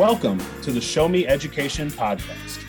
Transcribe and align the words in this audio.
Welcome 0.00 0.40
to 0.62 0.72
the 0.72 0.80
Show 0.80 1.08
Me 1.08 1.26
Education 1.26 1.90
podcast. 1.90 2.64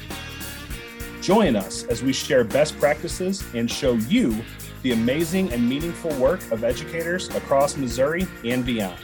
Join 1.21 1.55
us 1.55 1.85
as 1.85 2.03
we 2.03 2.11
share 2.11 2.43
best 2.43 2.77
practices 2.77 3.41
and 3.53 3.71
show 3.71 3.93
you 3.93 4.43
the 4.81 4.91
amazing 4.91 5.49
and 5.53 5.69
meaningful 5.69 6.13
work 6.15 6.41
of 6.51 6.65
educators 6.65 7.33
across 7.33 7.77
Missouri 7.77 8.27
and 8.43 8.65
beyond. 8.65 8.99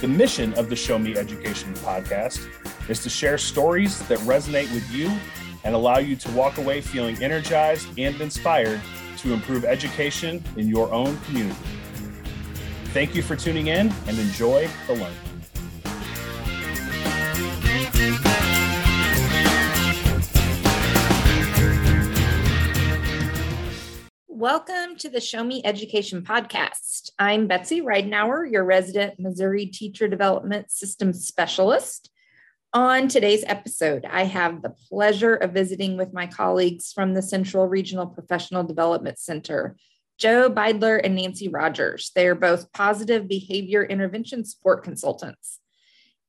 The 0.00 0.08
mission 0.08 0.54
of 0.54 0.68
the 0.68 0.74
Show 0.74 0.98
Me 0.98 1.16
Education 1.16 1.72
podcast 1.74 2.48
is 2.90 3.00
to 3.04 3.10
share 3.10 3.38
stories 3.38 4.00
that 4.08 4.18
resonate 4.22 4.74
with 4.74 4.90
you 4.90 5.08
and 5.62 5.72
allow 5.72 5.98
you 5.98 6.16
to 6.16 6.30
walk 6.32 6.58
away 6.58 6.80
feeling 6.80 7.22
energized 7.22 7.96
and 7.96 8.20
inspired 8.20 8.80
to 9.18 9.32
improve 9.32 9.64
education 9.64 10.42
in 10.56 10.66
your 10.66 10.92
own 10.92 11.16
community. 11.26 11.60
Thank 12.86 13.14
you 13.14 13.22
for 13.22 13.36
tuning 13.36 13.68
in 13.68 13.92
and 14.08 14.18
enjoy 14.18 14.68
the 14.88 14.94
learning. 14.94 15.35
Welcome 24.28 24.96
to 24.98 25.08
the 25.08 25.20
Show 25.20 25.42
Me 25.42 25.62
Education 25.64 26.20
podcast. 26.20 27.10
I'm 27.18 27.46
Betsy 27.46 27.80
Reidenauer, 27.80 28.52
your 28.52 28.64
resident 28.64 29.18
Missouri 29.18 29.64
Teacher 29.64 30.08
Development 30.08 30.70
Systems 30.70 31.26
Specialist. 31.26 32.10
On 32.74 33.08
today's 33.08 33.44
episode, 33.46 34.04
I 34.04 34.24
have 34.24 34.60
the 34.60 34.74
pleasure 34.90 35.34
of 35.34 35.52
visiting 35.52 35.96
with 35.96 36.12
my 36.12 36.26
colleagues 36.26 36.92
from 36.92 37.14
the 37.14 37.22
Central 37.22 37.66
Regional 37.66 38.06
Professional 38.06 38.62
Development 38.62 39.18
Center, 39.18 39.74
Joe 40.18 40.50
Beidler 40.50 41.00
and 41.02 41.14
Nancy 41.14 41.48
Rogers. 41.48 42.12
They 42.14 42.26
are 42.28 42.34
both 42.34 42.70
positive 42.72 43.26
behavior 43.26 43.82
intervention 43.82 44.44
support 44.44 44.84
consultants. 44.84 45.60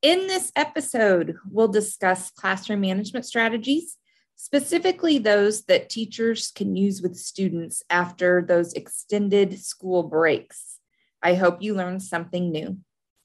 In 0.00 0.28
this 0.28 0.52
episode, 0.54 1.38
we'll 1.50 1.66
discuss 1.66 2.30
classroom 2.30 2.82
management 2.82 3.26
strategies, 3.26 3.96
specifically 4.36 5.18
those 5.18 5.64
that 5.64 5.90
teachers 5.90 6.52
can 6.52 6.76
use 6.76 7.02
with 7.02 7.16
students 7.16 7.82
after 7.90 8.40
those 8.40 8.74
extended 8.74 9.58
school 9.58 10.04
breaks. 10.04 10.78
I 11.20 11.34
hope 11.34 11.62
you 11.62 11.74
learned 11.74 12.04
something 12.04 12.52
new. 12.52 12.78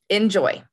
Enjoy. 0.09 0.63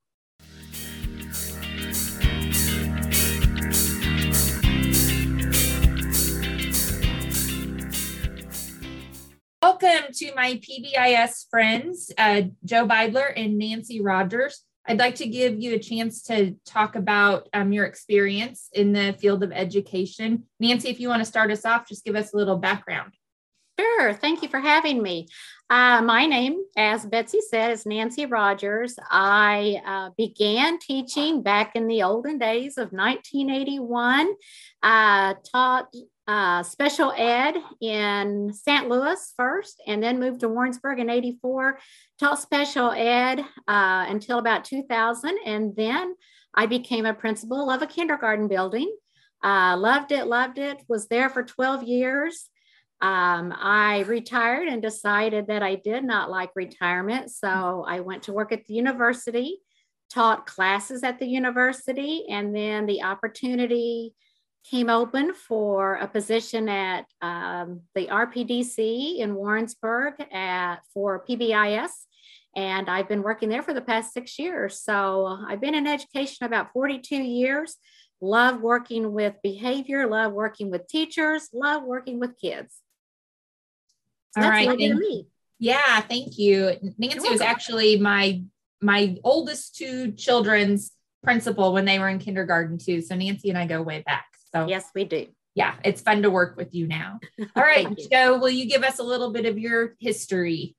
Welcome 9.61 10.15
to 10.15 10.35
my 10.35 10.59
PBIS 10.67 11.51
friends, 11.51 12.11
uh, 12.17 12.45
Joe 12.65 12.89
Beidler 12.89 13.31
and 13.37 13.59
Nancy 13.59 14.01
Rogers. 14.01 14.65
I'd 14.87 14.99
like 14.99 15.17
to 15.17 15.27
give 15.27 15.61
you 15.61 15.75
a 15.75 15.79
chance 15.79 16.23
to 16.25 16.57
talk 16.65 16.97
about 16.97 17.49
um, 17.53 17.73
your 17.73 17.85
experience 17.85 18.69
in 18.73 18.93
the 18.93 19.15
field 19.21 19.43
of 19.43 19.53
education. 19.53 20.45
Nancy, 20.59 20.89
if 20.89 21.01
you 21.01 21.09
want 21.09 21.21
to 21.21 21.27
start 21.27 21.51
us 21.51 21.65
off, 21.65 21.89
just 21.89 22.05
give 22.05 22.17
us 22.17 22.33
a 22.33 22.37
little 22.37 22.57
background. 22.57 23.13
Sure. 23.79 24.13
Thank 24.13 24.43
you 24.43 24.49
for 24.49 24.61
having 24.61 25.03
me. 25.03 25.29
Uh, 25.71 26.03
my 26.03 26.27
name, 26.27 26.63
as 26.77 27.07
Betsy 27.07 27.41
said, 27.41 27.71
is 27.71 27.87
Nancy 27.87 28.27
Rogers. 28.27 28.99
I 29.11 29.81
uh, 29.87 30.11
began 30.17 30.79
teaching 30.79 31.43
back 31.43 31.77
in 31.77 31.87
the 31.87 32.03
olden 32.03 32.39
days 32.39 32.77
of 32.77 32.93
1981. 32.93 34.35
I 34.83 35.37
taught 35.51 35.95
uh, 36.27 36.63
special 36.63 37.13
ed 37.17 37.57
in 37.81 38.53
St. 38.53 38.89
Louis 38.89 39.33
first, 39.37 39.83
and 39.87 40.03
then 40.03 40.21
moved 40.21 40.41
to 40.41 40.49
Warrensburg 40.49 41.01
in 41.01 41.11
84. 41.11 41.79
Taught 42.19 42.39
special 42.39 42.91
ed 42.93 43.41
uh, 43.41 44.07
until 44.09 44.39
about 44.39 44.65
2000, 44.65 45.39
and 45.45 45.75
then 45.75 46.15
I 46.55 46.67
became 46.67 47.07
a 47.07 47.15
principal 47.15 47.71
of 47.71 47.83
a 47.83 47.87
kindergarten 47.87 48.49
building. 48.49 48.95
Uh, 49.43 49.77
loved 49.79 50.13
it, 50.13 50.27
loved 50.27 50.59
it, 50.59 50.83
was 50.89 51.09
there 51.09 51.31
for 51.31 51.43
12 51.43 51.85
years. 51.85 52.51
Um, 53.01 53.55
I 53.57 54.05
retired 54.07 54.69
and 54.69 54.83
decided 54.83 55.47
that 55.47 55.63
I 55.63 55.77
did 55.77 56.05
not 56.05 56.31
like 56.31 56.51
retirement. 56.55 57.31
So 57.31 57.85
I 57.89 58.01
went 58.01 58.25
to 58.25 58.33
work 58.33 58.53
at 58.53 58.67
the 58.67 58.75
university, 58.75 59.59
taught 60.11 60.47
classes 60.47 61.03
at 61.03 61.19
the 61.19 61.27
university, 61.27 62.27
and 62.29 62.55
then 62.55 62.85
the 62.85 63.03
opportunity 63.03 64.15
came 64.69 64.91
open 64.91 65.35
for 65.35 65.95
a 65.95 66.07
position 66.07 66.69
at 66.69 67.07
um, 67.23 67.83
the 67.95 68.07
RPDC 68.07 69.19
in 69.19 69.35
Warrensburg 69.35 70.15
at, 70.33 70.77
for 70.93 71.25
PBIS. 71.29 71.91
And 72.57 72.91
I've 72.91 73.09
been 73.09 73.23
working 73.23 73.49
there 73.49 73.63
for 73.63 73.75
the 73.75 73.81
past 73.81 74.13
six 74.13 74.39
years. 74.39 74.81
So 74.81 75.39
I've 75.49 75.61
been 75.61 75.75
in 75.75 75.87
education 75.87 76.47
about 76.47 76.73
42 76.73 77.17
years. 77.17 77.77
Love 78.21 78.61
working 78.61 79.13
with 79.13 79.35
behavior, 79.43 80.07
love 80.07 80.33
working 80.33 80.71
with 80.71 80.87
teachers, 80.89 81.49
love 81.55 81.85
working 81.85 82.21
with 82.21 82.39
kids. 82.39 82.77
So 84.37 84.43
All 84.43 84.51
right. 84.51 84.69
Thank, 84.69 85.27
yeah, 85.59 86.01
thank 86.01 86.39
you. 86.39 86.73
Nancy 86.99 87.29
was 87.29 87.41
actually 87.41 87.99
my 87.99 88.43
my 88.83 89.19
oldest 89.25 89.77
two 89.77 90.13
children's 90.13 90.93
principal 91.23 91.73
when 91.73 91.85
they 91.85 91.99
were 91.99 92.09
in 92.09 92.19
kindergarten 92.19 92.79
too. 92.79 93.03
So 93.03 93.15
Nancy 93.15 93.51
and 93.51 93.59
I 93.59 93.67
go 93.67 93.83
way 93.83 94.03
back. 94.05 94.30
So 94.55 94.67
yes, 94.67 94.91
we 94.95 95.05
do. 95.05 95.27
Yeah, 95.55 95.75
it's 95.85 96.01
fun 96.01 96.23
to 96.23 96.31
work 96.31 96.57
with 96.57 96.75
you 96.75 96.87
now. 96.87 97.19
All 97.57 97.63
right, 97.63 97.99
Joe, 98.11 98.39
will 98.39 98.51
you 98.51 98.67
give 98.67 98.83
us 98.83 98.99
a 98.99 99.03
little 99.03 99.33
bit 99.33 99.47
of 99.47 99.59
your 99.59 99.95
history? 99.99 100.77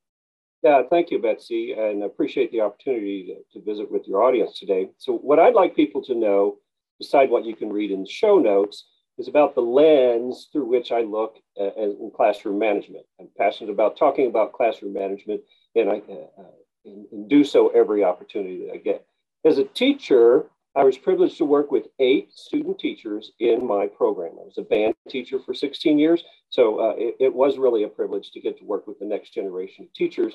Yeah, 0.63 0.83
thank 0.89 1.09
you, 1.09 1.19
Betsy, 1.19 1.73
and 1.73 2.03
appreciate 2.03 2.51
the 2.51 2.61
opportunity 2.61 3.35
to, 3.53 3.59
to 3.59 3.65
visit 3.65 3.91
with 3.91 4.07
your 4.07 4.21
audience 4.21 4.59
today. 4.59 4.89
So, 4.97 5.17
what 5.17 5.39
I'd 5.39 5.55
like 5.55 5.75
people 5.75 6.03
to 6.03 6.15
know, 6.15 6.57
beside 6.99 7.29
what 7.29 7.45
you 7.45 7.55
can 7.55 7.73
read 7.73 7.91
in 7.91 8.03
the 8.03 8.09
show 8.09 8.37
notes, 8.37 8.85
is 9.17 9.27
about 9.27 9.55
the 9.55 9.61
lens 9.61 10.49
through 10.51 10.65
which 10.65 10.91
I 10.91 11.01
look 11.01 11.37
at, 11.59 11.75
in 11.77 12.11
classroom 12.15 12.59
management. 12.59 13.05
I'm 13.19 13.29
passionate 13.37 13.71
about 13.71 13.97
talking 13.97 14.27
about 14.27 14.53
classroom 14.53 14.93
management, 14.93 15.41
and 15.75 15.89
I 15.89 15.95
uh, 15.95 16.43
and, 16.85 17.05
and 17.11 17.29
do 17.29 17.43
so 17.43 17.69
every 17.69 18.03
opportunity 18.03 18.65
that 18.65 18.73
I 18.73 18.77
get. 18.77 19.05
As 19.43 19.57
a 19.57 19.63
teacher, 19.63 20.45
I 20.75 20.83
was 20.85 20.97
privileged 20.97 21.37
to 21.37 21.45
work 21.45 21.69
with 21.69 21.87
eight 21.99 22.31
student 22.33 22.79
teachers 22.79 23.31
in 23.39 23.65
my 23.65 23.87
program. 23.87 24.33
I 24.39 24.45
was 24.45 24.57
a 24.57 24.61
band 24.61 24.95
teacher 25.09 25.39
for 25.39 25.53
16 25.53 25.99
years, 25.99 26.23
so 26.49 26.79
uh, 26.79 26.93
it, 26.97 27.15
it, 27.19 27.33
was 27.33 27.57
really 27.57 27.83
a 27.83 27.89
privilege 27.89 28.31
to 28.31 28.39
get 28.39 28.57
to 28.59 28.65
work 28.65 28.87
with 28.87 28.97
the 28.99 29.05
next 29.05 29.33
generation 29.33 29.85
of 29.85 29.93
teachers. 29.93 30.33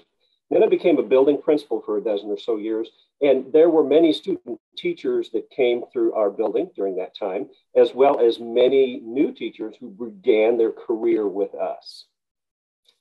Then 0.50 0.62
I 0.62 0.68
became 0.68 0.98
a 0.98 1.02
building 1.02 1.40
principal 1.40 1.80
for 1.80 1.96
a 1.96 2.02
dozen 2.02 2.28
or 2.28 2.38
so 2.38 2.58
years, 2.58 2.90
and 3.22 3.50
there 3.50 3.70
were 3.70 3.82
many 3.82 4.12
student 4.12 4.60
teachers 4.76 5.30
that 5.30 5.50
came 5.50 5.84
through 5.90 6.12
our 6.12 6.30
building 6.30 6.70
during 6.76 6.96
that 6.96 7.16
time, 7.16 7.48
as 7.74 7.94
well 7.94 8.20
as 8.20 8.38
many 8.38 9.00
new 9.00 9.32
teachers 9.32 9.74
who 9.80 9.88
began 9.88 10.58
their 10.58 10.72
career 10.72 11.26
with 11.26 11.54
us. 11.54 12.04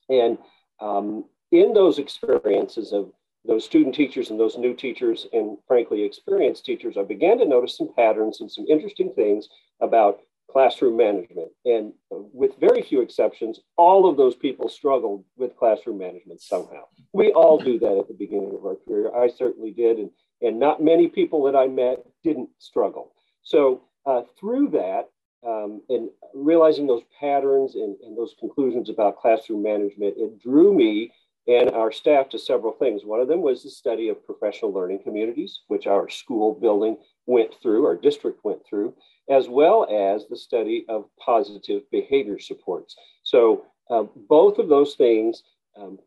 And 0.08 0.38
um, 0.80 1.26
in 1.52 1.74
those 1.74 2.00
experiences 2.00 2.94
of 2.94 3.12
those 3.48 3.66
student 3.66 3.96
teachers 3.96 4.30
and 4.30 4.40
those 4.40 4.58
new 4.58 4.74
teachers 4.74 5.28
and 5.34 5.58
frankly 5.68 6.04
experienced 6.04 6.66
teachers, 6.66 6.96
I 6.98 7.04
began 7.04 7.38
to 7.40 7.46
notice 7.46 7.78
some 7.78 7.94
patterns 7.96 8.42
and 8.42 8.52
some 8.52 8.66
interesting 8.68 9.14
things 9.14 9.48
about 9.82 10.20
classroom 10.52 10.96
management. 10.96 11.50
And 11.66 11.94
with 12.10 12.58
very 12.60 12.82
few 12.82 13.02
exceptions, 13.02 13.60
all 13.78 14.10
of 14.10 14.18
those 14.18 14.36
people 14.36 14.70
struggled 14.70 15.24
with 15.38 15.58
classroom 15.58 15.98
management 15.98 16.42
somehow. 16.42 16.84
We 17.14 17.32
all 17.34 17.58
do 17.58 17.78
that 17.80 17.98
at 17.98 18.08
the 18.08 18.14
beginning 18.14 18.56
of 18.56 18.66
our 18.66 18.76
career. 18.88 19.16
I 19.16 19.28
certainly 19.28 19.72
did. 19.72 19.98
And, 19.98 20.12
and 20.42 20.60
not 20.60 20.82
many 20.82 21.08
people 21.08 21.44
that 21.44 21.56
I 21.56 21.68
met 21.68 22.06
didn't 22.24 22.50
struggle. 22.60 23.12
So 23.44 23.82
uh, 24.06 24.22
through 24.40 24.70
that, 24.70 25.10
um, 25.46 25.82
and 25.90 26.10
realizing 26.34 26.88
those 26.88 27.04
patterns 27.20 27.76
and, 27.76 27.96
and 28.02 28.18
those 28.18 28.34
conclusions 28.40 28.90
about 28.90 29.18
classroom 29.18 29.62
management, 29.62 30.16
it 30.18 30.40
drew 30.42 30.74
me 30.74 31.12
and 31.48 31.70
our 31.72 31.92
staff 31.92 32.30
to 32.30 32.40
several 32.40 32.74
things. 32.74 33.06
One 33.06 33.20
of 33.20 33.28
them 33.28 33.42
was 33.42 33.64
the 33.64 33.70
study 33.70 34.10
of 34.10 34.26
professional 34.26 34.74
learning 34.74 35.04
communities, 35.04 35.62
which 35.68 35.88
our 35.88 36.10
school 36.10 36.54
building 36.54 36.98
went 37.28 37.56
through, 37.62 37.86
our 37.86 37.96
district 37.96 38.44
went 38.44 38.66
through, 38.68 38.96
as 39.30 39.48
well 39.48 39.86
as 39.90 40.28
the 40.28 40.38
study 40.38 40.86
of 40.90 41.06
positive 41.24 41.84
behavior 41.92 42.40
supports. 42.40 42.96
So 43.24 43.66
uh, 43.90 44.04
both 44.28 44.58
of 44.58 44.70
those 44.70 44.96
things 44.96 45.44
um, 45.80 46.00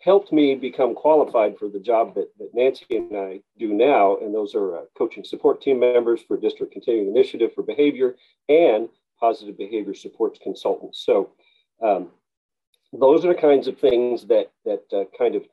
helped 0.00 0.32
me 0.32 0.54
become 0.54 0.94
qualified 0.94 1.56
for 1.58 1.68
the 1.68 1.78
job 1.78 2.14
that, 2.14 2.28
that 2.38 2.50
Nancy 2.52 2.84
and 2.90 3.16
I 3.16 3.40
do 3.58 3.72
now. 3.72 4.16
And 4.16 4.34
those 4.34 4.54
are 4.54 4.78
uh, 4.78 4.82
coaching 4.98 5.24
support 5.24 5.62
team 5.62 5.78
members 5.78 6.20
for 6.26 6.36
District 6.36 6.72
Continuing 6.72 7.08
Initiative 7.08 7.52
for 7.54 7.62
Behavior 7.62 8.16
and 8.48 8.88
positive 9.20 9.56
behavior 9.56 9.94
supports 9.94 10.40
consultants. 10.42 11.04
So 11.06 11.30
um, 11.82 12.10
those 12.92 13.24
are 13.24 13.34
the 13.34 13.40
kinds 13.40 13.66
of 13.66 13.78
things 13.78 14.26
that 14.26 14.50
that 14.64 14.84
uh, 14.92 15.04
kind 15.18 15.34
of 15.34 15.44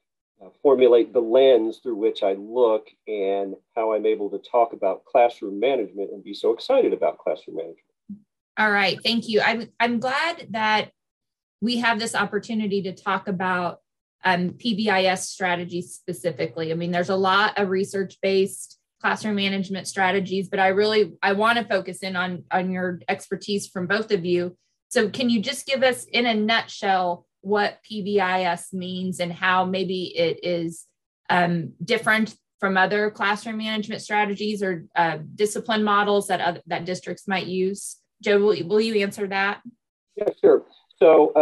uh, 0.43 0.49
formulate 0.61 1.13
the 1.13 1.19
lens 1.19 1.79
through 1.81 1.95
which 1.95 2.23
I 2.23 2.33
look 2.33 2.87
and 3.07 3.55
how 3.75 3.93
I'm 3.93 4.05
able 4.05 4.29
to 4.31 4.39
talk 4.39 4.73
about 4.73 5.05
classroom 5.05 5.59
management 5.59 6.11
and 6.11 6.23
be 6.23 6.33
so 6.33 6.53
excited 6.53 6.93
about 6.93 7.17
classroom 7.17 7.57
management. 7.57 7.83
All 8.57 8.71
right, 8.71 8.99
thank 9.03 9.27
you. 9.27 9.41
I'm 9.41 9.69
I'm 9.79 9.99
glad 9.99 10.47
that 10.51 10.91
we 11.61 11.77
have 11.77 11.99
this 11.99 12.15
opportunity 12.15 12.81
to 12.83 12.93
talk 12.93 13.27
about 13.27 13.79
um, 14.23 14.51
PBIS 14.51 15.19
strategies 15.19 15.93
specifically. 15.93 16.71
I 16.71 16.75
mean, 16.75 16.91
there's 16.91 17.09
a 17.09 17.15
lot 17.15 17.57
of 17.57 17.69
research 17.69 18.17
based 18.21 18.77
classroom 19.01 19.35
management 19.35 19.87
strategies, 19.87 20.49
but 20.49 20.59
I 20.59 20.67
really 20.67 21.13
I 21.23 21.33
want 21.33 21.57
to 21.57 21.63
focus 21.63 21.99
in 21.99 22.17
on 22.17 22.43
on 22.51 22.71
your 22.71 22.99
expertise 23.07 23.67
from 23.67 23.87
both 23.87 24.11
of 24.11 24.25
you. 24.25 24.57
So 24.89 25.09
can 25.09 25.29
you 25.29 25.41
just 25.41 25.65
give 25.65 25.83
us 25.83 26.05
in 26.05 26.25
a 26.25 26.33
nutshell 26.33 27.25
what 27.41 27.79
PBIS 27.89 28.73
means 28.73 29.19
and 29.19 29.31
how 29.31 29.65
maybe 29.65 30.15
it 30.17 30.39
is 30.43 30.85
um, 31.29 31.73
different 31.83 32.35
from 32.59 32.75
other 32.75 33.09
classroom 33.09 33.57
management 33.57 34.01
strategies 34.01 34.61
or 34.61 34.85
uh, 34.95 35.19
discipline 35.35 35.83
models 35.83 36.27
that 36.27 36.41
other, 36.41 36.61
that 36.67 36.85
districts 36.85 37.27
might 37.27 37.45
use? 37.45 37.97
Joe, 38.21 38.39
will, 38.39 38.67
will 38.67 38.81
you 38.81 39.01
answer 39.01 39.27
that? 39.27 39.61
Yeah, 40.15 40.29
sure. 40.41 40.65
So 40.97 41.33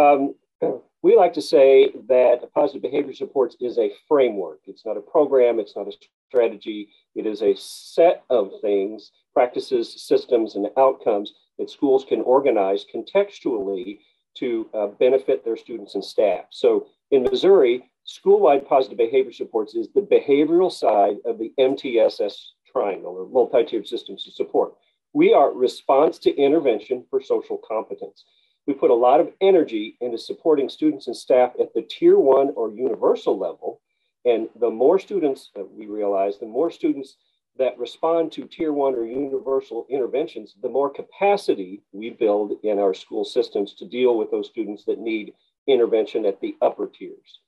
um, 0.62 0.80
we 1.02 1.16
like 1.16 1.32
to 1.34 1.42
say 1.42 1.90
that 2.08 2.52
positive 2.54 2.82
behavior 2.82 3.14
supports 3.14 3.56
is 3.60 3.78
a 3.78 3.92
framework. 4.06 4.60
It's 4.66 4.86
not 4.86 4.96
a 4.96 5.00
program, 5.00 5.58
it's 5.58 5.74
not 5.74 5.88
a 5.88 5.92
strategy. 6.28 6.90
It 7.14 7.26
is 7.26 7.42
a 7.42 7.56
set 7.56 8.22
of 8.30 8.52
things, 8.60 9.10
practices, 9.34 10.02
systems, 10.02 10.54
and 10.54 10.68
outcomes 10.76 11.32
that 11.58 11.70
schools 11.70 12.04
can 12.08 12.20
organize 12.20 12.84
contextually 12.94 13.98
to 14.38 14.68
uh, 14.74 14.86
benefit 14.86 15.44
their 15.44 15.56
students 15.56 15.94
and 15.94 16.04
staff. 16.04 16.44
So 16.50 16.86
in 17.10 17.22
Missouri, 17.22 17.90
school-wide 18.04 18.66
positive 18.66 18.98
behavior 18.98 19.32
supports 19.32 19.74
is 19.74 19.88
the 19.94 20.00
behavioral 20.00 20.72
side 20.72 21.16
of 21.24 21.38
the 21.38 21.52
MTSS 21.58 22.34
triangle 22.70 23.14
or 23.16 23.28
multi-tiered 23.28 23.86
systems 23.86 24.26
of 24.26 24.34
support. 24.34 24.74
We 25.12 25.32
are 25.32 25.52
response 25.52 26.18
to 26.20 26.36
intervention 26.36 27.04
for 27.10 27.22
social 27.22 27.58
competence. 27.66 28.24
We 28.66 28.74
put 28.74 28.90
a 28.90 28.94
lot 28.94 29.20
of 29.20 29.32
energy 29.40 29.96
into 30.00 30.18
supporting 30.18 30.68
students 30.68 31.06
and 31.06 31.16
staff 31.16 31.52
at 31.58 31.72
the 31.74 31.82
tier 31.82 32.18
one 32.18 32.52
or 32.54 32.70
universal 32.70 33.38
level. 33.38 33.80
And 34.24 34.48
the 34.60 34.70
more 34.70 34.98
students 34.98 35.50
that 35.54 35.70
we 35.70 35.86
realize, 35.86 36.38
the 36.38 36.46
more 36.46 36.70
students 36.70 37.16
that 37.58 37.78
respond 37.78 38.32
to 38.32 38.46
tier 38.46 38.72
one 38.72 38.94
or 38.94 39.04
universal 39.04 39.86
interventions, 39.90 40.54
the 40.62 40.68
more 40.68 40.90
capacity 40.90 41.82
we 41.92 42.10
build 42.10 42.52
in 42.62 42.78
our 42.78 42.94
school 42.94 43.24
systems 43.24 43.74
to 43.74 43.86
deal 43.86 44.16
with 44.16 44.30
those 44.30 44.48
students 44.48 44.84
that 44.84 44.98
need 44.98 45.34
intervention 45.66 46.24
at 46.24 46.40
the 46.40 46.56
upper 46.62 46.86
tiers. 46.86 47.40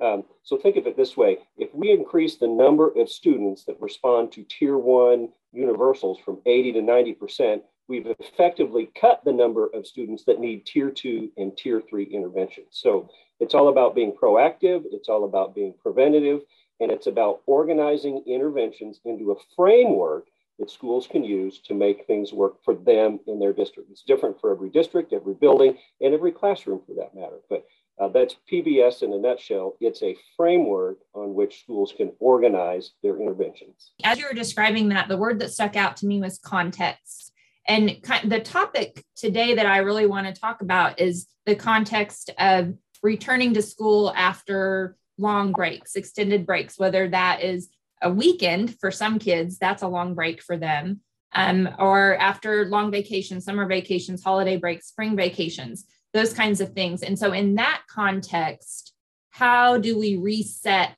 Um, 0.00 0.24
so 0.42 0.58
think 0.58 0.76
of 0.76 0.86
it 0.86 0.96
this 0.96 1.16
way 1.16 1.38
if 1.56 1.74
we 1.74 1.90
increase 1.90 2.36
the 2.36 2.48
number 2.48 2.90
of 2.90 3.08
students 3.08 3.64
that 3.64 3.80
respond 3.80 4.30
to 4.32 4.44
tier 4.44 4.76
one 4.76 5.30
universals 5.52 6.18
from 6.18 6.40
80 6.44 6.72
to 6.72 6.80
90%, 6.80 7.62
we've 7.88 8.06
effectively 8.18 8.90
cut 9.00 9.22
the 9.24 9.32
number 9.32 9.68
of 9.72 9.86
students 9.86 10.24
that 10.24 10.40
need 10.40 10.66
tier 10.66 10.90
two 10.90 11.30
and 11.36 11.56
tier 11.56 11.80
three 11.80 12.04
interventions. 12.04 12.68
So 12.72 13.08
it's 13.40 13.54
all 13.54 13.68
about 13.68 13.94
being 13.94 14.12
proactive, 14.12 14.82
it's 14.92 15.08
all 15.08 15.24
about 15.24 15.54
being 15.54 15.74
preventative, 15.82 16.42
and 16.80 16.90
it's 16.90 17.06
about 17.06 17.42
organizing 17.46 18.22
interventions 18.26 19.00
into 19.04 19.32
a 19.32 19.36
framework 19.54 20.26
that 20.58 20.70
schools 20.70 21.06
can 21.06 21.22
use 21.22 21.58
to 21.60 21.74
make 21.74 22.06
things 22.06 22.32
work 22.32 22.62
for 22.64 22.74
them 22.74 23.20
in 23.26 23.38
their 23.38 23.52
district. 23.52 23.90
It's 23.90 24.02
different 24.02 24.40
for 24.40 24.50
every 24.50 24.70
district, 24.70 25.12
every 25.12 25.34
building, 25.34 25.76
and 26.00 26.14
every 26.14 26.32
classroom 26.32 26.80
for 26.86 26.94
that 26.94 27.14
matter. 27.14 27.40
But 27.50 27.66
uh, 27.98 28.08
that's 28.08 28.36
PBS 28.50 29.02
in 29.02 29.12
a 29.12 29.18
nutshell. 29.18 29.76
It's 29.80 30.02
a 30.02 30.16
framework 30.36 30.98
on 31.14 31.34
which 31.34 31.60
schools 31.60 31.94
can 31.96 32.12
organize 32.18 32.92
their 33.02 33.18
interventions. 33.18 33.92
As 34.04 34.18
you 34.18 34.26
were 34.26 34.34
describing 34.34 34.90
that, 34.90 35.08
the 35.08 35.16
word 35.16 35.38
that 35.40 35.52
stuck 35.52 35.76
out 35.76 35.96
to 35.98 36.06
me 36.06 36.20
was 36.20 36.38
context. 36.38 37.32
And 37.68 37.96
the 38.24 38.40
topic 38.40 39.04
today 39.16 39.54
that 39.54 39.66
I 39.66 39.78
really 39.78 40.06
want 40.06 40.32
to 40.32 40.40
talk 40.40 40.60
about 40.60 41.00
is 41.00 41.26
the 41.46 41.56
context 41.56 42.30
of 42.38 42.74
returning 43.02 43.54
to 43.54 43.62
school 43.62 44.12
after 44.14 44.96
long 45.18 45.52
breaks, 45.52 45.96
extended 45.96 46.46
breaks, 46.46 46.78
whether 46.78 47.08
that 47.08 47.42
is 47.42 47.68
a 48.02 48.10
weekend 48.10 48.78
for 48.78 48.90
some 48.90 49.18
kids, 49.18 49.58
that's 49.58 49.82
a 49.82 49.88
long 49.88 50.14
break 50.14 50.42
for 50.42 50.56
them, 50.56 51.00
um, 51.34 51.68
or 51.78 52.16
after 52.16 52.66
long 52.66 52.90
vacations, 52.90 53.44
summer 53.44 53.66
vacations, 53.66 54.22
holiday 54.22 54.56
breaks, 54.56 54.88
spring 54.88 55.16
vacations, 55.16 55.84
those 56.12 56.32
kinds 56.32 56.60
of 56.60 56.72
things. 56.72 57.02
And 57.02 57.18
so, 57.18 57.32
in 57.32 57.54
that 57.56 57.82
context, 57.88 58.92
how 59.30 59.78
do 59.78 59.98
we 59.98 60.16
reset 60.16 60.96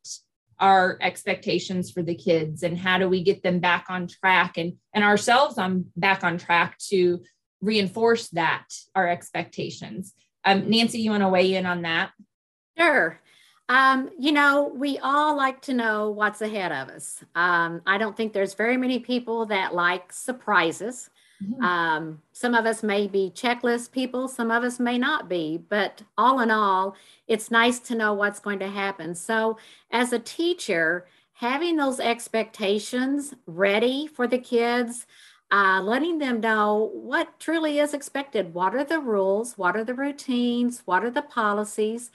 our 0.60 0.98
expectations 1.00 1.90
for 1.90 2.02
the 2.02 2.14
kids 2.14 2.62
and 2.62 2.76
how 2.76 2.98
do 2.98 3.08
we 3.08 3.22
get 3.22 3.42
them 3.42 3.60
back 3.60 3.86
on 3.88 4.08
track 4.08 4.58
and, 4.58 4.74
and 4.92 5.04
ourselves 5.04 5.56
on 5.56 5.86
back 5.96 6.24
on 6.24 6.36
track 6.36 6.78
to 6.88 7.22
reinforce 7.60 8.28
that, 8.30 8.66
our 8.94 9.08
expectations? 9.08 10.14
Um, 10.44 10.70
Nancy, 10.70 11.00
you 11.00 11.10
want 11.10 11.22
to 11.22 11.28
weigh 11.28 11.54
in 11.54 11.66
on 11.66 11.82
that? 11.82 12.10
Sure. 12.76 13.20
Um, 13.68 14.10
you 14.18 14.32
know, 14.32 14.72
we 14.74 14.98
all 14.98 15.36
like 15.36 15.60
to 15.62 15.74
know 15.74 16.10
what's 16.10 16.40
ahead 16.40 16.72
of 16.72 16.88
us. 16.88 17.22
Um, 17.34 17.82
I 17.86 17.98
don't 17.98 18.16
think 18.16 18.32
there's 18.32 18.54
very 18.54 18.76
many 18.76 18.98
people 18.98 19.46
that 19.46 19.74
like 19.74 20.12
surprises. 20.12 21.10
Mm-hmm. 21.42 21.62
Um, 21.62 22.22
some 22.32 22.54
of 22.54 22.66
us 22.66 22.82
may 22.82 23.06
be 23.06 23.30
checklist 23.34 23.92
people, 23.92 24.26
some 24.26 24.50
of 24.50 24.64
us 24.64 24.80
may 24.80 24.98
not 24.98 25.28
be, 25.28 25.58
but 25.68 26.02
all 26.16 26.40
in 26.40 26.50
all, 26.50 26.96
it's 27.28 27.50
nice 27.50 27.78
to 27.80 27.94
know 27.94 28.14
what's 28.14 28.40
going 28.40 28.58
to 28.58 28.68
happen. 28.68 29.14
So, 29.14 29.58
as 29.90 30.12
a 30.12 30.18
teacher, 30.18 31.06
having 31.34 31.76
those 31.76 32.00
expectations 32.00 33.34
ready 33.46 34.08
for 34.08 34.26
the 34.26 34.38
kids, 34.38 35.06
uh, 35.52 35.80
letting 35.82 36.18
them 36.18 36.40
know 36.40 36.90
what 36.92 37.38
truly 37.38 37.78
is 37.78 37.94
expected. 37.94 38.52
What 38.52 38.74
are 38.74 38.84
the 38.84 38.98
rules? 38.98 39.56
What 39.56 39.76
are 39.76 39.84
the 39.84 39.94
routines? 39.94 40.82
What 40.84 41.04
are 41.04 41.10
the 41.10 41.22
policies? 41.22 42.10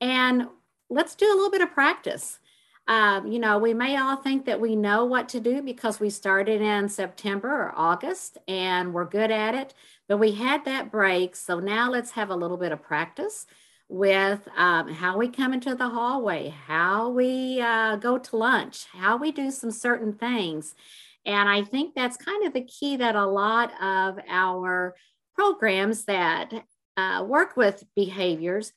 And 0.00 0.46
let's 0.90 1.14
do 1.14 1.26
a 1.26 1.34
little 1.34 1.50
bit 1.50 1.60
of 1.60 1.72
practice. 1.72 2.38
Um, 2.86 3.26
you 3.26 3.38
know, 3.38 3.58
we 3.58 3.74
may 3.74 3.98
all 3.98 4.16
think 4.16 4.46
that 4.46 4.60
we 4.60 4.74
know 4.74 5.04
what 5.04 5.28
to 5.30 5.40
do 5.40 5.60
because 5.60 6.00
we 6.00 6.08
started 6.08 6.62
in 6.62 6.88
September 6.88 7.48
or 7.48 7.74
August 7.76 8.38
and 8.48 8.94
we're 8.94 9.04
good 9.04 9.30
at 9.30 9.54
it, 9.54 9.74
but 10.08 10.16
we 10.16 10.32
had 10.32 10.64
that 10.64 10.90
break. 10.90 11.36
So 11.36 11.60
now 11.60 11.90
let's 11.90 12.12
have 12.12 12.30
a 12.30 12.36
little 12.36 12.56
bit 12.56 12.72
of 12.72 12.82
practice 12.82 13.46
with 13.90 14.40
um, 14.56 14.88
how 14.88 15.18
we 15.18 15.28
come 15.28 15.52
into 15.52 15.74
the 15.74 15.88
hallway, 15.88 16.54
how 16.66 17.10
we 17.10 17.60
uh, 17.60 17.96
go 17.96 18.16
to 18.18 18.36
lunch, 18.36 18.86
how 18.92 19.18
we 19.18 19.32
do 19.32 19.50
some 19.50 19.70
certain 19.70 20.14
things. 20.14 20.74
And 21.26 21.46
I 21.46 21.62
think 21.62 21.94
that's 21.94 22.16
kind 22.16 22.46
of 22.46 22.54
the 22.54 22.64
key 22.64 22.96
that 22.96 23.16
a 23.16 23.26
lot 23.26 23.70
of 23.82 24.18
our 24.28 24.94
programs 25.34 26.04
that 26.06 26.52
uh, 26.96 27.24
work 27.26 27.54
with 27.54 27.84
behaviors 27.94 28.72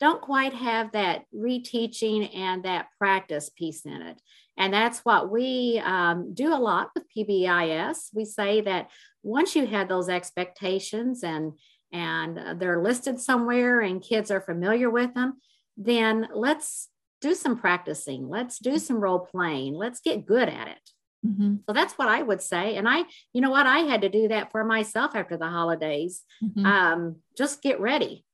don't 0.00 0.20
quite 0.20 0.54
have 0.54 0.92
that 0.92 1.24
reteaching 1.34 2.34
and 2.36 2.64
that 2.64 2.88
practice 2.98 3.50
piece 3.50 3.84
in 3.84 4.02
it. 4.02 4.20
And 4.56 4.72
that's 4.72 5.00
what 5.00 5.30
we 5.30 5.80
um, 5.84 6.34
do 6.34 6.54
a 6.54 6.58
lot 6.58 6.90
with 6.94 7.04
PBIS. 7.16 8.10
We 8.12 8.24
say 8.24 8.60
that 8.62 8.90
once 9.22 9.56
you 9.56 9.66
have 9.66 9.88
those 9.88 10.08
expectations 10.08 11.22
and 11.22 11.52
and 11.92 12.60
they're 12.60 12.82
listed 12.82 13.20
somewhere 13.20 13.80
and 13.80 14.02
kids 14.02 14.32
are 14.32 14.40
familiar 14.40 14.90
with 14.90 15.14
them, 15.14 15.34
then 15.76 16.28
let's 16.34 16.88
do 17.20 17.34
some 17.34 17.56
practicing. 17.56 18.28
Let's 18.28 18.58
do 18.58 18.78
some 18.78 18.98
role 18.98 19.20
playing. 19.20 19.74
Let's 19.74 20.00
get 20.00 20.26
good 20.26 20.48
at 20.48 20.68
it. 20.68 20.90
Mm-hmm. 21.24 21.56
So 21.66 21.72
that's 21.72 21.94
what 21.94 22.08
I 22.08 22.20
would 22.20 22.42
say. 22.42 22.76
And 22.76 22.88
I, 22.88 23.04
you 23.32 23.40
know 23.40 23.50
what, 23.50 23.66
I 23.66 23.78
had 23.78 24.02
to 24.02 24.08
do 24.08 24.28
that 24.28 24.50
for 24.50 24.64
myself 24.64 25.12
after 25.14 25.36
the 25.36 25.48
holidays. 25.48 26.22
Mm-hmm. 26.42 26.66
Um, 26.66 27.16
just 27.36 27.62
get 27.62 27.80
ready. 27.80 28.24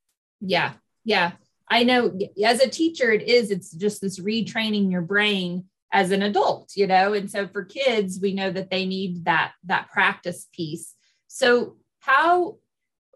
Yeah. 0.41 0.73
Yeah. 1.05 1.33
I 1.71 1.85
know 1.85 2.19
as 2.45 2.61
a 2.61 2.69
teacher, 2.69 3.13
it 3.13 3.23
is, 3.23 3.51
it's 3.51 3.71
just 3.71 4.01
this 4.01 4.19
retraining 4.19 4.91
your 4.91 5.03
brain 5.03 5.67
as 5.93 6.11
an 6.11 6.23
adult, 6.23 6.73
you 6.75 6.87
know? 6.87 7.15
And 7.15 7.31
so 7.31 7.47
for 7.47 7.65
kids, 7.65 8.19
we 8.21 8.35
know 8.35 8.51
that 8.51 8.71
they 8.71 8.85
need 8.87 9.25
that, 9.25 9.53
that 9.65 9.89
practice 9.89 10.49
piece. 10.53 10.95
So 11.29 11.77
how, 12.01 12.57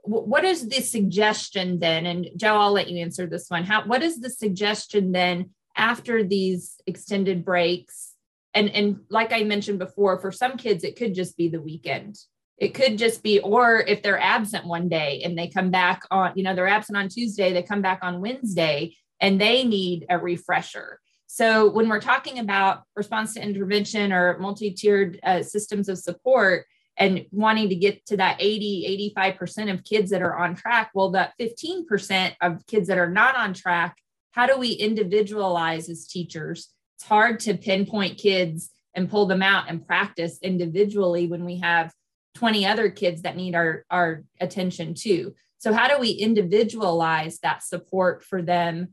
what 0.03 0.45
is 0.45 0.69
the 0.69 0.81
suggestion 0.81 1.81
then? 1.81 2.07
And 2.07 2.29
Joe, 2.37 2.57
I'll 2.57 2.73
let 2.73 2.89
you 2.89 2.99
answer 2.99 3.27
this 3.27 3.49
one. 3.49 3.65
How, 3.65 3.87
what 3.87 4.03
is 4.03 4.21
the 4.21 4.31
suggestion 4.31 5.13
then 5.13 5.51
after 5.77 6.23
these 6.23 6.77
extended 6.87 7.45
breaks? 7.45 8.13
And, 8.55 8.71
and 8.71 9.01
like 9.11 9.33
I 9.33 9.43
mentioned 9.43 9.81
before, 9.81 10.21
for 10.21 10.31
some 10.31 10.57
kids, 10.57 10.85
it 10.85 10.97
could 10.97 11.15
just 11.15 11.37
be 11.37 11.49
the 11.49 11.61
weekend 11.61 12.19
it 12.59 12.75
could 12.75 12.99
just 12.99 13.23
be 13.23 13.41
or 13.41 13.81
if 13.81 14.03
they're 14.03 14.21
absent 14.21 14.65
one 14.65 14.89
day 14.89 15.23
and 15.25 15.37
they 15.37 15.49
come 15.49 15.71
back 15.71 16.03
on 16.11 16.33
you 16.37 16.43
know 16.43 16.55
they're 16.55 16.69
absent 16.69 16.97
on 16.97 17.09
tuesday 17.09 17.53
they 17.53 17.63
come 17.63 17.83
back 17.83 17.99
on 18.03 18.21
wednesday 18.21 18.95
and 19.21 19.41
they 19.41 19.65
need 19.65 20.05
a 20.11 20.19
refresher. 20.19 21.01
So 21.27 21.71
when 21.71 21.89
we're 21.89 22.01
talking 22.01 22.39
about 22.39 22.83
response 22.95 23.35
to 23.35 23.43
intervention 23.43 24.13
or 24.13 24.39
multi-tiered 24.39 25.19
uh, 25.23 25.43
systems 25.43 25.89
of 25.89 25.99
support 25.99 26.67
and 26.97 27.25
wanting 27.33 27.71
to 27.71 27.75
get 27.75 28.05
to 28.07 28.19
that 28.19 28.37
80 28.39 29.11
85% 29.17 29.73
of 29.73 29.83
kids 29.83 30.11
that 30.11 30.23
are 30.23 30.37
on 30.37 30.55
track 30.55 30.91
well 30.95 31.11
that 31.13 31.33
15% 31.41 32.35
of 32.41 32.65
kids 32.67 32.87
that 32.87 32.99
are 32.99 33.11
not 33.11 33.35
on 33.35 33.53
track 33.53 33.97
how 34.31 34.47
do 34.47 34.59
we 34.59 34.73
individualize 34.73 35.89
as 35.89 36.07
teachers? 36.07 36.69
It's 36.97 37.05
hard 37.05 37.41
to 37.41 37.57
pinpoint 37.57 38.19
kids 38.19 38.71
and 38.95 39.09
pull 39.09 39.27
them 39.27 39.43
out 39.43 39.69
and 39.69 39.87
practice 39.87 40.39
individually 40.43 41.29
when 41.29 41.45
we 41.45 41.59
have 41.59 41.93
20 42.35 42.67
other 42.67 42.91
kids 42.91 43.23
that 43.23 43.37
need 43.37 43.55
our, 43.55 43.85
our 43.91 44.25
attention 44.41 44.95
too. 44.95 45.35
So, 45.59 45.73
how 45.73 45.89
do 45.89 45.99
we 45.99 46.11
individualize 46.11 47.39
that 47.41 47.63
support 47.63 48.23
for 48.23 48.43
them 48.43 48.89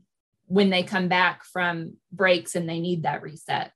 when 0.46 0.70
they 0.70 0.82
come 0.82 1.08
back 1.08 1.44
from 1.44 1.94
breaks 2.12 2.54
and 2.54 2.68
they 2.68 2.80
need 2.80 3.02
that 3.02 3.22
reset? 3.22 3.72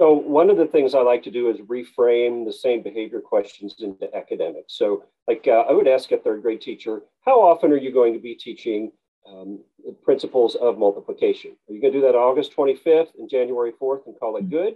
So 0.00 0.14
one 0.14 0.48
of 0.48 0.56
the 0.56 0.66
things 0.66 0.94
I 0.94 1.02
like 1.02 1.22
to 1.24 1.30
do 1.30 1.50
is 1.50 1.58
reframe 1.58 2.46
the 2.46 2.52
same 2.54 2.82
behavior 2.82 3.20
questions 3.20 3.74
into 3.80 4.08
academics. 4.16 4.78
So 4.78 5.04
like 5.28 5.46
uh, 5.46 5.64
I 5.68 5.72
would 5.72 5.86
ask 5.86 6.10
a 6.10 6.16
third 6.16 6.40
grade 6.40 6.62
teacher, 6.62 7.02
how 7.26 7.38
often 7.38 7.70
are 7.70 7.76
you 7.76 7.92
going 7.92 8.14
to 8.14 8.18
be 8.18 8.34
teaching 8.34 8.92
um, 9.28 9.62
principles 10.02 10.54
of 10.54 10.78
multiplication? 10.78 11.50
Are 11.68 11.74
you 11.74 11.82
going 11.82 11.92
to 11.92 11.98
do 12.00 12.06
that 12.06 12.14
August 12.14 12.56
25th 12.56 13.08
and 13.18 13.28
January 13.28 13.72
4th 13.72 14.06
and 14.06 14.18
call 14.18 14.38
it 14.38 14.44
mm-hmm. 14.44 14.56
good? 14.56 14.74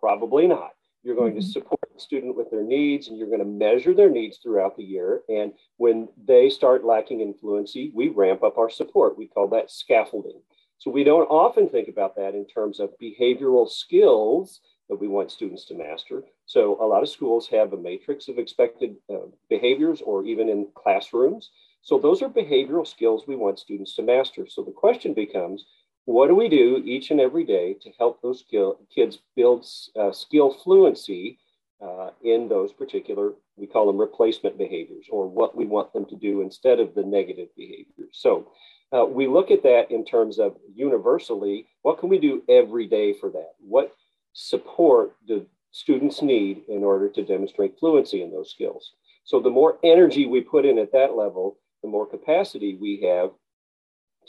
Probably 0.00 0.48
not. 0.48 0.72
You're 1.04 1.14
going 1.14 1.34
mm-hmm. 1.34 1.40
to 1.40 1.46
support 1.46 1.80
the 1.82 1.83
student 1.96 2.36
with 2.36 2.50
their 2.50 2.62
needs 2.62 3.08
and 3.08 3.18
you're 3.18 3.28
going 3.28 3.38
to 3.38 3.44
measure 3.44 3.94
their 3.94 4.10
needs 4.10 4.38
throughout 4.38 4.76
the 4.76 4.84
year. 4.84 5.22
And 5.28 5.52
when 5.76 6.08
they 6.26 6.50
start 6.50 6.84
lacking 6.84 7.20
in 7.20 7.34
fluency, 7.34 7.90
we 7.94 8.08
ramp 8.08 8.42
up 8.42 8.58
our 8.58 8.70
support. 8.70 9.18
We 9.18 9.26
call 9.26 9.48
that 9.48 9.70
scaffolding. 9.70 10.40
So 10.78 10.90
we 10.90 11.04
don't 11.04 11.26
often 11.26 11.68
think 11.68 11.88
about 11.88 12.16
that 12.16 12.34
in 12.34 12.46
terms 12.46 12.80
of 12.80 12.90
behavioral 13.00 13.68
skills 13.68 14.60
that 14.88 15.00
we 15.00 15.08
want 15.08 15.30
students 15.30 15.64
to 15.66 15.74
master. 15.74 16.22
So 16.46 16.78
a 16.80 16.86
lot 16.86 17.02
of 17.02 17.08
schools 17.08 17.48
have 17.48 17.72
a 17.72 17.76
matrix 17.76 18.28
of 18.28 18.38
expected 18.38 18.96
uh, 19.08 19.28
behaviors 19.48 20.02
or 20.02 20.24
even 20.26 20.48
in 20.48 20.68
classrooms. 20.74 21.50
So 21.82 21.98
those 21.98 22.22
are 22.22 22.28
behavioral 22.28 22.86
skills 22.86 23.24
we 23.26 23.36
want 23.36 23.58
students 23.58 23.94
to 23.96 24.02
master. 24.02 24.46
So 24.46 24.62
the 24.62 24.72
question 24.72 25.14
becomes, 25.14 25.64
what 26.06 26.28
do 26.28 26.34
we 26.34 26.48
do 26.48 26.82
each 26.84 27.10
and 27.10 27.20
every 27.20 27.44
day 27.44 27.76
to 27.80 27.90
help 27.98 28.20
those 28.20 28.40
skill, 28.40 28.78
kids 28.94 29.18
build 29.36 29.66
uh, 29.98 30.12
skill 30.12 30.52
fluency 30.52 31.38
uh, 31.82 32.10
in 32.22 32.48
those 32.48 32.72
particular, 32.72 33.32
we 33.56 33.66
call 33.66 33.86
them 33.86 33.98
replacement 33.98 34.56
behaviors 34.58 35.06
or 35.10 35.28
what 35.28 35.56
we 35.56 35.66
want 35.66 35.92
them 35.92 36.06
to 36.06 36.16
do 36.16 36.40
instead 36.40 36.80
of 36.80 36.94
the 36.94 37.02
negative 37.02 37.48
behaviors. 37.56 38.12
So 38.12 38.52
uh, 38.92 39.04
we 39.04 39.26
look 39.26 39.50
at 39.50 39.62
that 39.62 39.90
in 39.90 40.04
terms 40.04 40.38
of 40.38 40.56
universally, 40.74 41.66
what 41.82 41.98
can 41.98 42.08
we 42.08 42.18
do 42.18 42.42
every 42.48 42.86
day 42.86 43.12
for 43.12 43.30
that? 43.30 43.52
What 43.58 43.92
support 44.32 45.16
do 45.26 45.46
students 45.72 46.22
need 46.22 46.62
in 46.68 46.84
order 46.84 47.08
to 47.08 47.24
demonstrate 47.24 47.78
fluency 47.78 48.22
in 48.22 48.30
those 48.30 48.50
skills? 48.50 48.92
So 49.24 49.40
the 49.40 49.50
more 49.50 49.78
energy 49.82 50.26
we 50.26 50.42
put 50.42 50.64
in 50.64 50.78
at 50.78 50.92
that 50.92 51.16
level, 51.16 51.58
the 51.82 51.88
more 51.88 52.06
capacity 52.06 52.76
we 52.80 53.02
have 53.02 53.30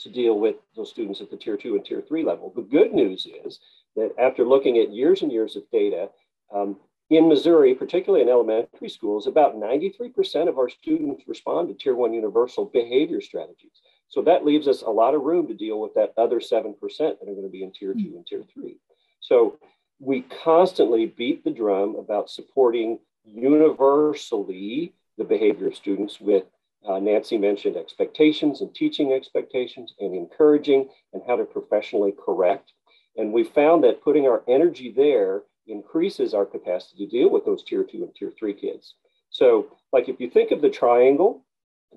to 0.00 0.10
deal 0.10 0.38
with 0.38 0.56
those 0.74 0.90
students 0.90 1.20
at 1.20 1.30
the 1.30 1.36
tier 1.36 1.56
two 1.56 1.74
and 1.74 1.84
tier 1.84 2.02
three 2.02 2.24
level. 2.24 2.52
The 2.54 2.62
good 2.62 2.92
news 2.92 3.26
is 3.44 3.60
that 3.94 4.12
after 4.18 4.44
looking 4.44 4.78
at 4.78 4.92
years 4.92 5.22
and 5.22 5.32
years 5.32 5.56
of 5.56 5.62
data, 5.72 6.10
um, 6.54 6.76
in 7.08 7.28
Missouri, 7.28 7.74
particularly 7.74 8.22
in 8.22 8.28
elementary 8.28 8.88
schools, 8.88 9.26
about 9.26 9.56
93% 9.56 10.48
of 10.48 10.58
our 10.58 10.68
students 10.68 11.28
respond 11.28 11.68
to 11.68 11.74
tier 11.74 11.94
one 11.94 12.12
universal 12.12 12.64
behavior 12.64 13.20
strategies. 13.20 13.80
So 14.08 14.22
that 14.22 14.44
leaves 14.44 14.68
us 14.68 14.82
a 14.82 14.90
lot 14.90 15.14
of 15.14 15.22
room 15.22 15.46
to 15.48 15.54
deal 15.54 15.80
with 15.80 15.94
that 15.94 16.12
other 16.16 16.40
7% 16.40 16.74
that 16.88 16.98
are 16.98 17.16
going 17.18 17.42
to 17.42 17.48
be 17.48 17.62
in 17.62 17.72
tier 17.72 17.94
two 17.94 18.14
and 18.16 18.26
tier 18.26 18.42
three. 18.52 18.78
So 19.20 19.58
we 19.98 20.22
constantly 20.44 21.06
beat 21.06 21.44
the 21.44 21.50
drum 21.50 21.96
about 21.96 22.30
supporting 22.30 22.98
universally 23.24 24.94
the 25.18 25.24
behavior 25.24 25.68
of 25.68 25.76
students 25.76 26.20
with 26.20 26.44
uh, 26.88 26.98
Nancy 26.98 27.38
mentioned 27.38 27.76
expectations 27.76 28.60
and 28.60 28.72
teaching 28.74 29.12
expectations 29.12 29.94
and 29.98 30.14
encouraging 30.14 30.88
and 31.12 31.22
how 31.26 31.36
to 31.36 31.44
professionally 31.44 32.12
correct. 32.12 32.72
And 33.16 33.32
we 33.32 33.44
found 33.44 33.82
that 33.84 34.02
putting 34.02 34.26
our 34.26 34.44
energy 34.46 34.92
there 34.94 35.42
increases 35.66 36.34
our 36.34 36.46
capacity 36.46 37.04
to 37.04 37.10
deal 37.10 37.30
with 37.30 37.44
those 37.44 37.62
tier 37.64 37.84
two 37.84 38.02
and 38.04 38.14
tier 38.14 38.32
three 38.38 38.54
kids. 38.54 38.94
So, 39.30 39.66
like 39.92 40.08
if 40.08 40.20
you 40.20 40.30
think 40.30 40.50
of 40.50 40.62
the 40.62 40.70
triangle, 40.70 41.44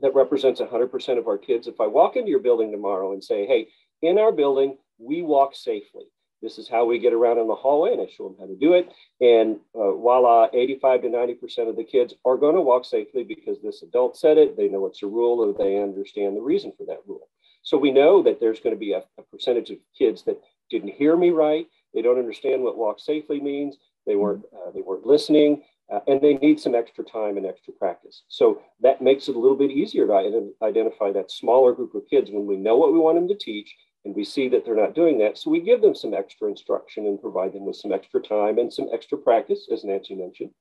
that 0.01 0.15
represents 0.15 0.61
100% 0.61 1.17
of 1.17 1.27
our 1.27 1.37
kids. 1.37 1.67
If 1.67 1.81
I 1.81 1.87
walk 1.87 2.15
into 2.15 2.29
your 2.29 2.39
building 2.39 2.71
tomorrow 2.71 3.13
and 3.13 3.23
say, 3.23 3.45
hey, 3.45 3.67
in 4.01 4.17
our 4.17 4.31
building, 4.31 4.77
we 4.97 5.21
walk 5.21 5.55
safely. 5.55 6.05
This 6.41 6.57
is 6.57 6.69
how 6.69 6.85
we 6.85 6.99
get 6.99 7.11
around 7.11 7.37
in 7.37 7.47
the 7.47 7.55
hallway, 7.55 7.91
and 7.91 8.01
I 8.01 8.07
show 8.07 8.29
them 8.29 8.37
how 8.39 8.45
to 8.45 8.55
do 8.55 8.73
it. 8.73 8.89
And 9.19 9.59
uh, 9.75 9.91
voila, 9.91 10.47
85 10.53 11.01
to 11.01 11.07
90% 11.09 11.69
of 11.69 11.75
the 11.75 11.83
kids 11.83 12.13
are 12.23 12.37
going 12.37 12.55
to 12.55 12.61
walk 12.61 12.85
safely 12.85 13.23
because 13.23 13.61
this 13.61 13.83
adult 13.83 14.15
said 14.15 14.37
it. 14.37 14.55
They 14.55 14.69
know 14.69 14.85
it's 14.85 15.03
a 15.03 15.07
rule, 15.07 15.43
or 15.43 15.53
they 15.53 15.81
understand 15.81 16.37
the 16.37 16.41
reason 16.41 16.71
for 16.77 16.85
that 16.85 17.01
rule. 17.05 17.27
So 17.61 17.77
we 17.77 17.91
know 17.91 18.23
that 18.23 18.39
there's 18.39 18.61
going 18.61 18.75
to 18.75 18.79
be 18.79 18.93
a, 18.93 19.03
a 19.17 19.23
percentage 19.31 19.69
of 19.69 19.79
kids 19.97 20.23
that 20.23 20.41
didn't 20.69 20.93
hear 20.93 21.17
me 21.17 21.31
right. 21.31 21.67
They 21.93 22.01
don't 22.01 22.19
understand 22.19 22.61
what 22.61 22.77
walk 22.77 22.99
safely 22.99 23.39
means. 23.39 23.77
They 24.05 24.15
weren't 24.15 24.43
uh, 24.53 24.71
they 24.71 24.81
weren't 24.81 25.05
listening 25.05 25.63
uh, 25.91 25.99
and 26.07 26.21
they 26.21 26.35
need 26.35 26.59
some 26.59 26.75
extra 26.75 27.03
time 27.03 27.37
and 27.37 27.45
extra 27.45 27.73
practice. 27.73 28.23
So 28.27 28.61
that 28.81 29.01
makes 29.01 29.27
it 29.27 29.35
a 29.35 29.39
little 29.39 29.57
bit 29.57 29.71
easier 29.71 30.05
to 30.07 30.53
identify 30.61 31.11
that 31.11 31.31
smaller 31.31 31.73
group 31.73 31.95
of 31.95 32.07
kids 32.09 32.29
when 32.31 32.45
we 32.45 32.57
know 32.57 32.77
what 32.77 32.93
we 32.93 32.99
want 32.99 33.17
them 33.17 33.27
to 33.27 33.35
teach 33.37 33.75
and 34.05 34.15
we 34.15 34.23
see 34.23 34.47
that 34.47 34.65
they're 34.65 34.75
not 34.75 34.95
doing 34.95 35.17
that. 35.19 35.37
So 35.37 35.49
we 35.49 35.59
give 35.59 35.81
them 35.81 35.95
some 35.95 36.13
extra 36.13 36.47
instruction 36.47 37.05
and 37.05 37.19
provide 37.21 37.53
them 37.53 37.65
with 37.65 37.75
some 37.75 37.91
extra 37.91 38.21
time 38.21 38.57
and 38.57 38.71
some 38.71 38.87
extra 38.93 39.17
practice, 39.17 39.67
as 39.71 39.83
Nancy 39.83 40.15
mentioned. 40.15 40.51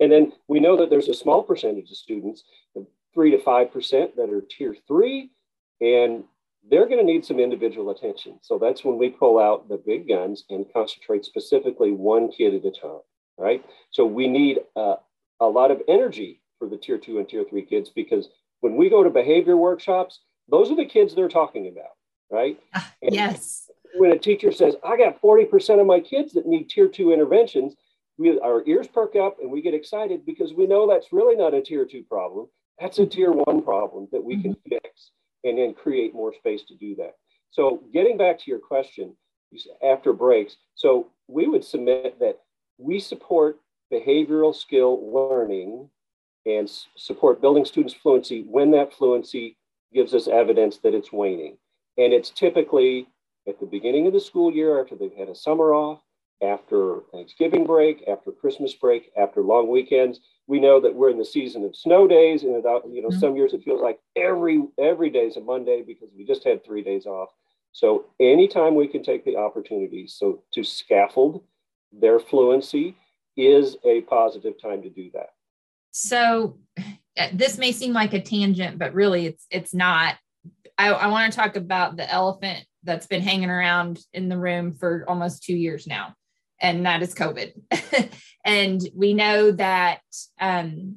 And 0.00 0.10
then 0.10 0.32
we 0.48 0.58
know 0.58 0.76
that 0.76 0.90
there's 0.90 1.08
a 1.08 1.14
small 1.14 1.42
percentage 1.42 1.90
of 1.90 1.96
students, 1.96 2.44
three 3.14 3.30
to 3.30 3.38
5% 3.38 4.16
that 4.16 4.30
are 4.30 4.42
tier 4.50 4.74
three, 4.88 5.30
and 5.80 6.24
they're 6.70 6.86
going 6.86 6.98
to 6.98 7.12
need 7.12 7.24
some 7.24 7.40
individual 7.40 7.90
attention. 7.90 8.38
So 8.42 8.58
that's 8.58 8.84
when 8.84 8.98
we 8.98 9.10
pull 9.10 9.38
out 9.38 9.68
the 9.68 9.78
big 9.78 10.08
guns 10.08 10.44
and 10.50 10.66
concentrate 10.72 11.24
specifically 11.24 11.92
one 11.92 12.30
kid 12.30 12.54
at 12.54 12.64
a 12.64 12.70
time 12.70 13.00
right? 13.38 13.64
So 13.90 14.04
we 14.04 14.26
need 14.26 14.58
uh, 14.76 14.96
a 15.40 15.46
lot 15.46 15.70
of 15.70 15.80
energy 15.88 16.42
for 16.58 16.68
the 16.68 16.76
tier 16.76 16.98
two 16.98 17.18
and 17.18 17.28
tier 17.28 17.44
three 17.48 17.62
kids 17.62 17.88
because 17.88 18.28
when 18.60 18.76
we 18.76 18.90
go 18.90 19.02
to 19.02 19.10
behavior 19.10 19.56
workshops, 19.56 20.20
those 20.50 20.70
are 20.70 20.76
the 20.76 20.84
kids 20.84 21.14
they're 21.14 21.28
talking 21.28 21.68
about, 21.68 21.92
right? 22.30 22.58
Yes. 23.00 23.70
When 23.94 24.10
a 24.10 24.18
teacher 24.18 24.52
says, 24.52 24.74
I 24.84 24.96
got 24.98 25.22
40% 25.22 25.80
of 25.80 25.86
my 25.86 26.00
kids 26.00 26.32
that 26.34 26.46
need 26.46 26.68
tier 26.68 26.88
two 26.88 27.12
interventions, 27.12 27.74
we, 28.18 28.38
our 28.40 28.62
ears 28.66 28.86
perk 28.86 29.16
up 29.16 29.38
and 29.40 29.50
we 29.50 29.62
get 29.62 29.72
excited 29.72 30.26
because 30.26 30.52
we 30.52 30.66
know 30.66 30.86
that's 30.86 31.12
really 31.12 31.36
not 31.36 31.54
a 31.54 31.62
tier 31.62 31.86
two 31.86 32.02
problem. 32.02 32.48
That's 32.80 32.98
a 32.98 33.06
tier 33.06 33.30
one 33.30 33.62
problem 33.62 34.08
that 34.12 34.22
we 34.22 34.34
mm-hmm. 34.34 34.52
can 34.52 34.56
fix 34.68 35.10
and 35.44 35.58
then 35.58 35.74
create 35.74 36.14
more 36.14 36.34
space 36.34 36.62
to 36.68 36.74
do 36.76 36.94
that. 36.96 37.14
So, 37.50 37.82
getting 37.92 38.16
back 38.16 38.38
to 38.40 38.50
your 38.50 38.58
question, 38.58 39.16
after 39.82 40.12
breaks, 40.12 40.56
so 40.74 41.08
we 41.26 41.46
would 41.46 41.64
submit 41.64 42.18
that 42.20 42.40
we 42.76 43.00
support 43.00 43.58
behavioral 43.92 44.54
skill 44.54 45.12
learning 45.12 45.88
and 46.46 46.70
support 46.96 47.40
building 47.40 47.64
students' 47.64 47.94
fluency 47.94 48.42
when 48.42 48.70
that 48.72 48.92
fluency 48.92 49.56
gives 49.92 50.14
us 50.14 50.28
evidence 50.28 50.78
that 50.78 50.94
it's 50.94 51.12
waning. 51.12 51.56
And 51.96 52.12
it's 52.12 52.30
typically 52.30 53.08
at 53.48 53.58
the 53.58 53.66
beginning 53.66 54.06
of 54.06 54.12
the 54.12 54.20
school 54.20 54.52
year 54.52 54.80
after 54.80 54.94
they've 54.94 55.16
had 55.16 55.28
a 55.28 55.34
summer 55.34 55.74
off, 55.74 56.00
after 56.42 57.00
Thanksgiving 57.12 57.66
break, 57.66 58.04
after 58.08 58.30
Christmas 58.30 58.74
break, 58.74 59.10
after 59.16 59.42
long 59.42 59.68
weekends. 59.68 60.20
We 60.46 60.60
know 60.60 60.80
that 60.80 60.94
we're 60.94 61.10
in 61.10 61.18
the 61.18 61.24
season 61.24 61.64
of 61.64 61.76
snow 61.76 62.08
days, 62.08 62.42
and 62.42 62.54
without, 62.54 62.84
you 62.90 63.02
know, 63.02 63.08
mm-hmm. 63.08 63.18
some 63.18 63.36
years 63.36 63.52
it 63.52 63.62
feels 63.64 63.82
like 63.82 63.98
every 64.16 64.62
every 64.78 65.10
day 65.10 65.26
is 65.26 65.36
a 65.36 65.40
Monday 65.40 65.82
because 65.86 66.08
we 66.16 66.24
just 66.24 66.44
had 66.44 66.64
three 66.64 66.82
days 66.82 67.06
off. 67.06 67.28
So 67.72 68.06
anytime 68.18 68.74
we 68.74 68.88
can 68.88 69.02
take 69.02 69.24
the 69.24 69.36
opportunity, 69.36 70.06
so 70.06 70.42
to 70.54 70.64
scaffold 70.64 71.42
their 71.92 72.18
fluency 72.18 72.96
is 73.36 73.76
a 73.84 74.02
positive 74.02 74.60
time 74.60 74.82
to 74.82 74.90
do 74.90 75.10
that. 75.14 75.30
So 75.90 76.58
uh, 77.16 77.28
this 77.32 77.58
may 77.58 77.72
seem 77.72 77.92
like 77.92 78.12
a 78.14 78.20
tangent, 78.20 78.78
but 78.78 78.94
really 78.94 79.26
it's 79.26 79.46
it's 79.50 79.74
not. 79.74 80.16
I, 80.76 80.90
I 80.90 81.06
want 81.08 81.32
to 81.32 81.36
talk 81.36 81.56
about 81.56 81.96
the 81.96 82.08
elephant 82.08 82.64
that's 82.84 83.06
been 83.06 83.22
hanging 83.22 83.50
around 83.50 84.00
in 84.12 84.28
the 84.28 84.38
room 84.38 84.72
for 84.72 85.04
almost 85.08 85.42
two 85.42 85.56
years 85.56 85.86
now, 85.86 86.14
and 86.60 86.86
that 86.86 87.02
is 87.02 87.14
COVID. 87.14 87.52
and 88.44 88.80
we 88.94 89.14
know 89.14 89.50
that 89.52 90.00
um, 90.40 90.96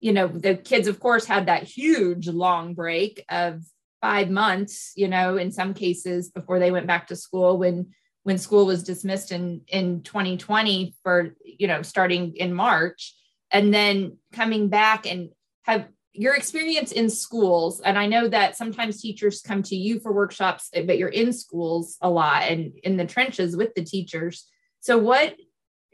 you 0.00 0.12
know 0.12 0.28
the 0.28 0.56
kids, 0.56 0.88
of 0.88 1.00
course, 1.00 1.24
had 1.24 1.46
that 1.46 1.62
huge 1.64 2.28
long 2.28 2.74
break 2.74 3.24
of 3.28 3.62
five 4.00 4.30
months. 4.30 4.92
You 4.96 5.08
know, 5.08 5.36
in 5.36 5.50
some 5.50 5.74
cases 5.74 6.30
before 6.30 6.58
they 6.58 6.70
went 6.70 6.86
back 6.86 7.08
to 7.08 7.16
school 7.16 7.58
when 7.58 7.92
when 8.24 8.38
school 8.38 8.66
was 8.66 8.82
dismissed 8.82 9.30
in 9.30 9.60
in 9.68 10.02
2020 10.02 10.94
for 11.02 11.34
you 11.44 11.68
know 11.68 11.82
starting 11.82 12.34
in 12.36 12.52
March 12.52 13.14
and 13.50 13.72
then 13.72 14.18
coming 14.32 14.68
back 14.68 15.06
and 15.06 15.30
have 15.62 15.86
your 16.12 16.34
experience 16.34 16.92
in 16.92 17.10
schools 17.10 17.80
and 17.80 17.98
I 17.98 18.06
know 18.06 18.28
that 18.28 18.56
sometimes 18.56 19.00
teachers 19.00 19.40
come 19.40 19.62
to 19.64 19.76
you 19.76 20.00
for 20.00 20.12
workshops 20.12 20.70
but 20.72 20.96
you're 20.98 21.08
in 21.08 21.32
schools 21.32 21.96
a 22.00 22.10
lot 22.10 22.44
and 22.44 22.72
in 22.82 22.96
the 22.96 23.06
trenches 23.06 23.56
with 23.56 23.74
the 23.74 23.84
teachers 23.84 24.46
so 24.84 24.98
what 24.98 25.34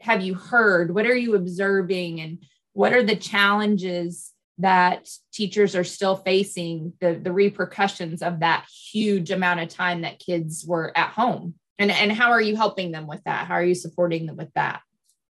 have 0.01 0.21
you 0.21 0.35
heard 0.35 0.93
what 0.93 1.05
are 1.05 1.15
you 1.15 1.35
observing 1.35 2.19
and 2.19 2.43
what 2.73 2.93
are 2.93 3.03
the 3.03 3.15
challenges 3.15 4.31
that 4.57 5.09
teachers 5.33 5.75
are 5.75 5.83
still 5.83 6.15
facing 6.15 6.93
the 6.99 7.13
the 7.15 7.31
repercussions 7.31 8.21
of 8.21 8.41
that 8.41 8.65
huge 8.91 9.31
amount 9.31 9.59
of 9.59 9.69
time 9.69 10.01
that 10.01 10.19
kids 10.19 10.65
were 10.65 10.95
at 10.95 11.09
home 11.09 11.55
and, 11.81 11.89
and 11.89 12.11
how 12.11 12.29
are 12.29 12.41
you 12.41 12.55
helping 12.55 12.91
them 12.91 13.07
with 13.07 13.23
that? 13.23 13.47
How 13.47 13.55
are 13.55 13.63
you 13.63 13.73
supporting 13.73 14.27
them 14.27 14.37
with 14.37 14.53
that? 14.53 14.81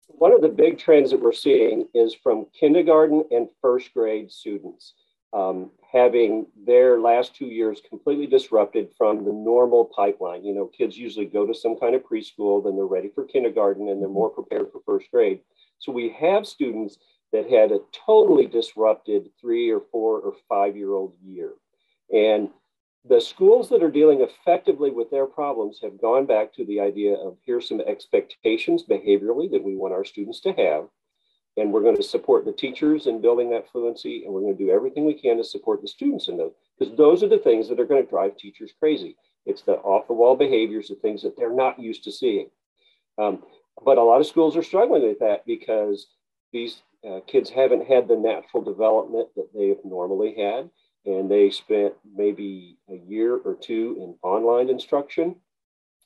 One 0.08 0.34
of 0.34 0.41
the 0.41 0.50
big 0.50 0.79
trends 0.79 1.12
that 1.12 1.22
we're 1.22 1.34
seeing 1.34 1.88
is 1.93 2.15
from 2.15 2.48
kindergarten 2.60 3.25
and 3.29 3.48
first 3.62 3.93
grade 3.93 4.31
students 4.31 4.96
um, 5.34 5.70
having 5.91 6.45
their 6.65 7.00
last 7.00 7.36
two 7.36 7.48
years 7.48 7.81
completely 7.88 8.25
disrupted 8.25 8.89
from 8.98 9.25
the 9.25 9.33
normal 9.33 9.86
pipeline. 9.86 10.45
You 10.45 10.53
know, 10.53 10.67
kids 10.67 10.98
usually 10.98 11.25
go 11.25 11.45
to 11.45 11.53
some 11.53 11.77
kind 11.77 11.95
of 11.95 12.03
preschool, 12.03 12.63
then 12.63 12.75
they're 12.75 12.86
ready 12.86 13.10
for 13.13 13.25
kindergarten, 13.25 13.89
and 13.89 14.00
they're 14.00 14.07
mm-hmm. 14.07 14.13
more 14.13 14.29
prepared 14.29 14.71
for 14.71 14.81
first 14.86 15.12
grade. 15.12 15.41
So 15.79 15.91
we 15.91 16.15
have 16.19 16.48
students 16.48 16.98
that 17.33 17.50
had 17.50 17.71
a 17.71 17.79
totally 18.05 18.45
disrupted 18.45 19.29
three 19.39 19.69
or 19.69 19.81
four 19.91 20.19
or 20.19 20.33
five 20.48 20.77
year 20.77 20.93
old 20.93 21.13
year. 21.24 21.53
And 22.13 22.50
the 23.07 23.19
schools 23.19 23.69
that 23.69 23.83
are 23.83 23.91
dealing 23.91 24.21
effectively 24.21 24.91
with 24.91 25.10
their 25.10 25.25
problems 25.25 25.79
have 25.81 26.00
gone 26.00 26.25
back 26.25 26.53
to 26.53 26.65
the 26.65 26.79
idea 26.79 27.15
of 27.15 27.38
here's 27.45 27.67
some 27.67 27.81
expectations 27.81 28.83
behaviorally 28.88 29.50
that 29.51 29.63
we 29.63 29.75
want 29.75 29.93
our 29.93 30.05
students 30.05 30.39
to 30.41 30.53
have. 30.53 30.88
And 31.58 31.72
we're 31.72 31.81
going 31.81 31.98
to 31.98 32.03
support 32.03 32.46
the 32.46 32.53
teachers 32.53 33.08
in 33.08 33.22
building 33.22 33.50
that 33.50 33.70
fluency, 33.70 34.24
and 34.24 34.34
we're 34.34 34.41
going 34.41 34.58
to 34.58 34.63
do 34.63 34.72
everything 34.72 35.05
we 35.05 35.13
can 35.13 35.38
to 35.38 35.43
support 35.43 35.81
the 35.81 35.88
students 35.88 36.29
in 36.29 36.38
those, 36.38 36.53
because 36.79 36.96
those 36.96 37.24
are 37.24 37.27
the 37.27 37.38
things 37.38 37.67
that 37.67 37.79
are 37.79 37.86
going 37.86 38.03
to 38.03 38.10
drive 38.10 38.38
teachers 38.38 38.72
crazy. 38.79 39.17
It's 39.46 39.62
the 39.63 39.74
off 39.74 40.08
the 40.08 40.13
wall 40.13 40.36
behaviors, 40.36 40.88
the 40.88 40.96
things 40.96 41.22
that 41.24 41.36
they're 41.36 41.53
not 41.53 41.79
used 41.79 42.03
to 42.05 42.12
seeing. 42.12 42.50
Um, 43.17 43.43
but 43.84 43.98
a 43.98 44.03
lot 44.03 44.22
of 44.22 44.27
schools 44.27 44.55
are 44.55 44.63
struggling 44.63 45.03
with 45.03 45.20
that 45.20 45.46
because 45.46 46.08
these 46.53 46.84
uh, 47.08 47.20
kids 47.27 47.50
haven't 47.50 47.88
had 47.88 48.08
the 48.08 48.15
natural 48.15 48.63
development 48.63 49.29
that 49.36 49.50
they 49.53 49.70
have 49.70 49.84
normally 49.84 50.36
had 50.38 50.70
and 51.05 51.31
they 51.31 51.50
spent 51.50 51.93
maybe 52.15 52.77
a 52.89 52.96
year 52.96 53.36
or 53.38 53.55
two 53.55 53.98
in 54.00 54.15
online 54.22 54.70
instruction. 54.70 55.36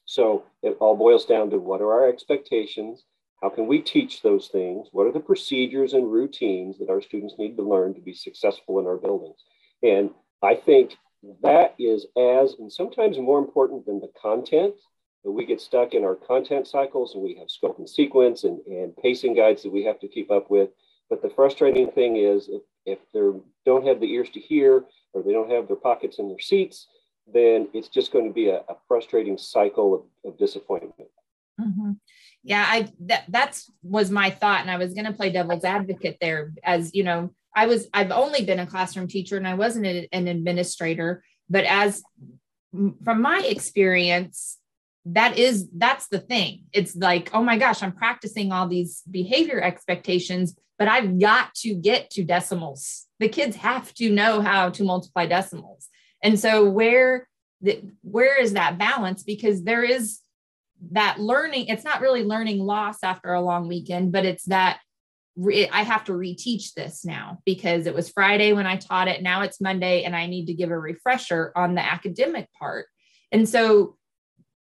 So 0.05 0.43
it 0.61 0.77
all 0.79 0.95
boils 0.95 1.25
down 1.25 1.49
to 1.49 1.57
what 1.57 1.81
are 1.81 1.91
our 1.91 2.07
expectations? 2.07 3.03
How 3.41 3.49
can 3.49 3.67
we 3.67 3.79
teach 3.79 4.21
those 4.21 4.47
things? 4.47 4.87
What 4.91 5.07
are 5.07 5.11
the 5.11 5.19
procedures 5.19 5.93
and 5.93 6.11
routines 6.11 6.77
that 6.79 6.89
our 6.89 7.01
students 7.01 7.35
need 7.37 7.57
to 7.57 7.63
learn 7.63 7.93
to 7.93 8.01
be 8.01 8.13
successful 8.13 8.79
in 8.79 8.87
our 8.87 8.97
buildings? 8.97 9.43
And 9.83 10.11
I 10.41 10.55
think 10.55 10.95
that 11.41 11.75
is 11.79 12.05
as 12.17 12.55
and 12.59 12.71
sometimes 12.71 13.17
more 13.17 13.39
important 13.39 13.85
than 13.85 13.99
the 13.99 14.11
content. 14.19 14.75
That 15.23 15.31
we 15.31 15.45
get 15.45 15.59
stuck 15.59 15.95
in 15.95 16.03
our 16.03 16.15
content 16.15 16.67
cycles 16.67 17.15
and 17.15 17.23
we 17.23 17.35
have 17.39 17.49
scope 17.49 17.79
and 17.79 17.89
sequence 17.89 18.43
and, 18.43 18.59
and 18.67 18.95
pacing 18.95 19.33
guides 19.33 19.63
that 19.63 19.71
we 19.71 19.83
have 19.83 19.99
to 20.01 20.07
keep 20.07 20.29
up 20.29 20.51
with. 20.51 20.69
But 21.09 21.23
the 21.23 21.31
frustrating 21.31 21.89
thing 21.91 22.17
is 22.17 22.47
if, 22.47 22.61
if 22.85 22.99
they 23.11 23.39
don't 23.65 23.87
have 23.87 23.99
the 23.99 24.11
ears 24.13 24.29
to 24.31 24.39
hear 24.39 24.85
or 25.13 25.23
they 25.23 25.31
don't 25.31 25.49
have 25.49 25.67
their 25.67 25.77
pockets 25.77 26.19
in 26.19 26.27
their 26.27 26.39
seats, 26.39 26.87
then 27.31 27.69
it's 27.73 27.87
just 27.87 28.11
going 28.11 28.27
to 28.27 28.33
be 28.33 28.49
a, 28.49 28.57
a 28.57 28.75
frustrating 28.87 29.37
cycle 29.37 29.95
of, 29.95 30.31
of 30.31 30.37
disappointment. 30.37 31.09
Mm-hmm. 31.59 31.91
Yeah, 32.43 32.65
I 32.67 32.89
that 33.01 33.25
that's 33.29 33.71
was 33.81 34.11
my 34.11 34.29
thought, 34.29 34.61
and 34.61 34.69
I 34.69 34.77
was 34.77 34.93
going 34.93 35.05
to 35.05 35.13
play 35.13 35.31
devil's 35.31 35.63
advocate 35.63 36.17
there. 36.21 36.53
As 36.63 36.93
you 36.93 37.03
know, 37.03 37.31
I 37.55 37.67
was 37.67 37.87
I've 37.93 38.11
only 38.11 38.43
been 38.43 38.59
a 38.59 38.67
classroom 38.67 39.07
teacher, 39.07 39.37
and 39.37 39.47
I 39.47 39.55
wasn't 39.55 40.07
an 40.11 40.27
administrator. 40.27 41.23
But 41.49 41.65
as 41.65 42.03
from 42.71 43.21
my 43.21 43.39
experience, 43.39 44.57
that 45.05 45.37
is 45.37 45.69
that's 45.75 46.07
the 46.07 46.19
thing. 46.19 46.65
It's 46.73 46.95
like, 46.95 47.29
oh 47.33 47.41
my 47.41 47.57
gosh, 47.57 47.81
I'm 47.81 47.93
practicing 47.93 48.51
all 48.51 48.67
these 48.67 49.01
behavior 49.09 49.61
expectations, 49.61 50.55
but 50.77 50.87
I've 50.87 51.19
got 51.19 51.53
to 51.55 51.73
get 51.73 52.09
to 52.11 52.23
decimals. 52.23 53.05
The 53.19 53.29
kids 53.29 53.55
have 53.55 53.93
to 53.95 54.09
know 54.09 54.41
how 54.41 54.69
to 54.71 54.83
multiply 54.83 55.25
decimals. 55.25 55.87
And 56.21 56.39
so 56.39 56.65
where 56.65 57.27
the, 57.61 57.81
where 58.01 58.41
is 58.41 58.53
that 58.53 58.77
balance? 58.77 59.23
Because 59.23 59.63
there 59.63 59.83
is 59.83 60.19
that 60.91 61.19
learning, 61.19 61.67
it's 61.67 61.83
not 61.83 62.01
really 62.01 62.23
learning 62.23 62.59
loss 62.59 62.97
after 63.03 63.33
a 63.33 63.41
long 63.41 63.67
weekend, 63.67 64.11
but 64.11 64.25
it's 64.25 64.45
that 64.45 64.79
re- 65.35 65.69
I 65.69 65.83
have 65.83 66.03
to 66.05 66.13
reteach 66.13 66.73
this 66.73 67.05
now 67.05 67.39
because 67.45 67.87
it 67.87 67.95
was 67.95 68.09
Friday 68.09 68.53
when 68.53 68.65
I 68.65 68.77
taught 68.77 69.07
it. 69.07 69.21
Now 69.21 69.41
it's 69.41 69.61
Monday 69.61 70.03
and 70.03 70.15
I 70.15 70.27
need 70.27 70.47
to 70.47 70.53
give 70.53 70.71
a 70.71 70.79
refresher 70.79 71.51
on 71.55 71.75
the 71.75 71.85
academic 71.85 72.47
part. 72.57 72.87
And 73.31 73.47
so 73.47 73.97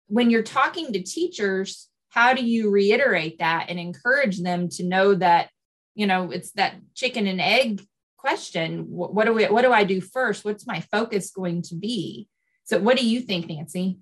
when 0.07 0.31
you're 0.31 0.43
talking 0.43 0.93
to 0.93 1.03
teachers, 1.03 1.89
how 2.11 2.35
do 2.35 2.45
you 2.45 2.71
reiterate 2.71 3.39
that 3.39 3.67
and 3.69 3.81
encourage 3.81 4.41
them 4.41 4.69
to 4.69 4.85
know 4.85 5.15
that 5.15 5.49
you 5.95 6.07
know 6.07 6.31
it's 6.31 6.53
that 6.53 6.75
chicken 6.95 7.27
and 7.27 7.41
egg 7.41 7.83
question 8.17 8.87
what, 8.89 9.15
what 9.15 9.27
do 9.27 9.33
we 9.33 9.45
what 9.47 9.63
do 9.63 9.73
i 9.73 9.85
do 9.85 10.01
first 10.01 10.45
what's 10.45 10.67
my 10.67 10.81
focus 10.93 11.31
going 11.31 11.63
to 11.63 11.75
be 11.75 12.29
so 12.65 12.79
what 12.79 12.97
do 12.97 13.07
you 13.07 13.21
think 13.21 13.49
nancy 13.49 13.99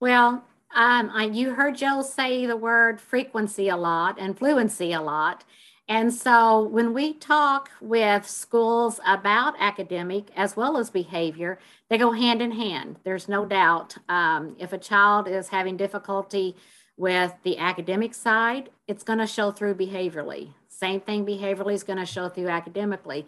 well 0.00 0.44
um, 0.74 1.10
I, 1.12 1.24
you 1.32 1.54
heard 1.54 1.76
joe 1.76 2.02
say 2.02 2.46
the 2.46 2.56
word 2.56 3.00
frequency 3.00 3.68
a 3.68 3.76
lot 3.76 4.16
and 4.18 4.38
fluency 4.38 4.92
a 4.92 5.00
lot 5.00 5.44
and 5.90 6.14
so 6.14 6.68
when 6.68 6.94
we 6.94 7.14
talk 7.14 7.68
with 7.80 8.24
schools 8.28 9.00
about 9.04 9.56
academic 9.58 10.28
as 10.36 10.56
well 10.56 10.76
as 10.76 10.88
behavior, 10.88 11.58
they 11.88 11.98
go 11.98 12.12
hand 12.12 12.40
in 12.40 12.52
hand. 12.52 13.00
There's 13.02 13.28
no 13.28 13.44
doubt. 13.44 13.96
Um, 14.08 14.54
if 14.60 14.72
a 14.72 14.78
child 14.78 15.26
is 15.26 15.48
having 15.48 15.76
difficulty 15.76 16.54
with 16.96 17.34
the 17.42 17.58
academic 17.58 18.14
side, 18.14 18.70
it's 18.86 19.02
going 19.02 19.18
to 19.18 19.26
show 19.26 19.50
through 19.50 19.74
behaviorally. 19.74 20.50
Same 20.68 21.00
thing 21.00 21.26
behaviorally 21.26 21.74
is 21.74 21.82
going 21.82 21.98
to 21.98 22.06
show 22.06 22.28
through 22.28 22.48
academically. 22.48 23.26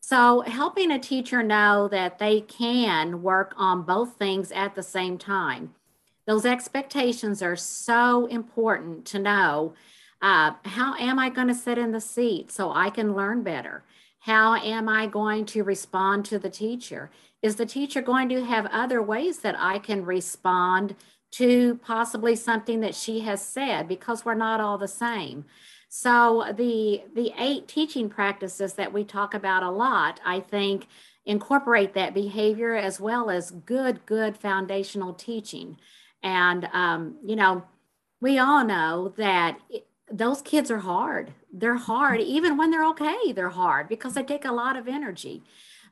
So, 0.00 0.40
helping 0.40 0.90
a 0.90 0.98
teacher 0.98 1.42
know 1.42 1.88
that 1.88 2.18
they 2.18 2.40
can 2.40 3.20
work 3.20 3.52
on 3.58 3.82
both 3.82 4.14
things 4.14 4.50
at 4.52 4.74
the 4.74 4.82
same 4.82 5.18
time. 5.18 5.74
Those 6.28 6.44
expectations 6.44 7.40
are 7.40 7.56
so 7.56 8.26
important 8.26 9.06
to 9.06 9.18
know. 9.18 9.72
Uh, 10.20 10.52
how 10.66 10.94
am 10.96 11.18
I 11.18 11.30
going 11.30 11.48
to 11.48 11.54
sit 11.54 11.78
in 11.78 11.90
the 11.90 12.02
seat 12.02 12.52
so 12.52 12.70
I 12.70 12.90
can 12.90 13.16
learn 13.16 13.42
better? 13.42 13.82
How 14.20 14.56
am 14.56 14.90
I 14.90 15.06
going 15.06 15.46
to 15.46 15.64
respond 15.64 16.26
to 16.26 16.38
the 16.38 16.50
teacher? 16.50 17.10
Is 17.40 17.56
the 17.56 17.64
teacher 17.64 18.02
going 18.02 18.28
to 18.28 18.44
have 18.44 18.66
other 18.66 19.00
ways 19.00 19.38
that 19.38 19.56
I 19.58 19.78
can 19.78 20.04
respond 20.04 20.96
to 21.30 21.76
possibly 21.76 22.36
something 22.36 22.80
that 22.80 22.94
she 22.94 23.20
has 23.20 23.40
said 23.40 23.88
because 23.88 24.26
we're 24.26 24.34
not 24.34 24.60
all 24.60 24.76
the 24.76 24.86
same? 24.86 25.46
So 25.88 26.52
the 26.54 27.04
the 27.14 27.32
eight 27.38 27.68
teaching 27.68 28.10
practices 28.10 28.74
that 28.74 28.92
we 28.92 29.02
talk 29.02 29.32
about 29.32 29.62
a 29.62 29.70
lot, 29.70 30.20
I 30.26 30.40
think 30.40 30.88
incorporate 31.24 31.94
that 31.94 32.12
behavior 32.12 32.74
as 32.74 33.00
well 33.00 33.30
as 33.30 33.50
good 33.50 34.04
good 34.04 34.36
foundational 34.36 35.14
teaching. 35.14 35.78
And 36.22 36.68
um, 36.72 37.16
you 37.24 37.36
know, 37.36 37.64
we 38.20 38.38
all 38.38 38.64
know 38.64 39.14
that 39.16 39.58
it, 39.70 39.86
those 40.10 40.42
kids 40.42 40.70
are 40.70 40.78
hard. 40.78 41.32
They're 41.52 41.76
hard 41.76 42.20
even 42.20 42.56
when 42.56 42.70
they're 42.70 42.88
okay. 42.90 43.32
They're 43.32 43.50
hard 43.50 43.88
because 43.88 44.14
they 44.14 44.22
take 44.22 44.44
a 44.44 44.52
lot 44.52 44.76
of 44.76 44.88
energy. 44.88 45.42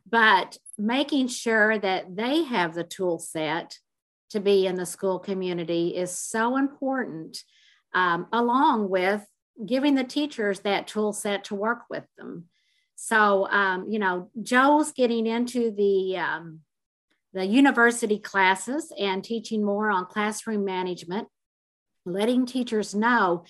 But 0.08 0.58
making 0.78 1.28
sure 1.28 1.78
that 1.78 2.16
they 2.16 2.44
have 2.44 2.74
the 2.74 2.84
tool 2.84 3.18
set 3.18 3.78
to 4.30 4.40
be 4.40 4.66
in 4.66 4.76
the 4.76 4.86
school 4.86 5.18
community 5.18 5.96
is 5.96 6.16
so 6.16 6.56
important, 6.56 7.42
um, 7.94 8.26
along 8.32 8.88
with 8.88 9.24
giving 9.64 9.94
the 9.94 10.04
teachers 10.04 10.60
that 10.60 10.86
tool 10.86 11.12
set 11.12 11.44
to 11.44 11.54
work 11.54 11.82
with 11.88 12.04
them. 12.18 12.44
So, 12.96 13.48
um, 13.50 13.86
you 13.88 13.98
know, 13.98 14.30
Joe's 14.42 14.92
getting 14.92 15.26
into 15.26 15.70
the 15.70 16.16
um, 16.18 16.60
the 17.36 17.44
university 17.44 18.18
classes 18.18 18.90
and 18.98 19.22
teaching 19.22 19.62
more 19.62 19.90
on 19.90 20.06
classroom 20.06 20.64
management, 20.64 21.28
letting 22.06 22.46
teachers 22.46 22.94
know 22.94 23.44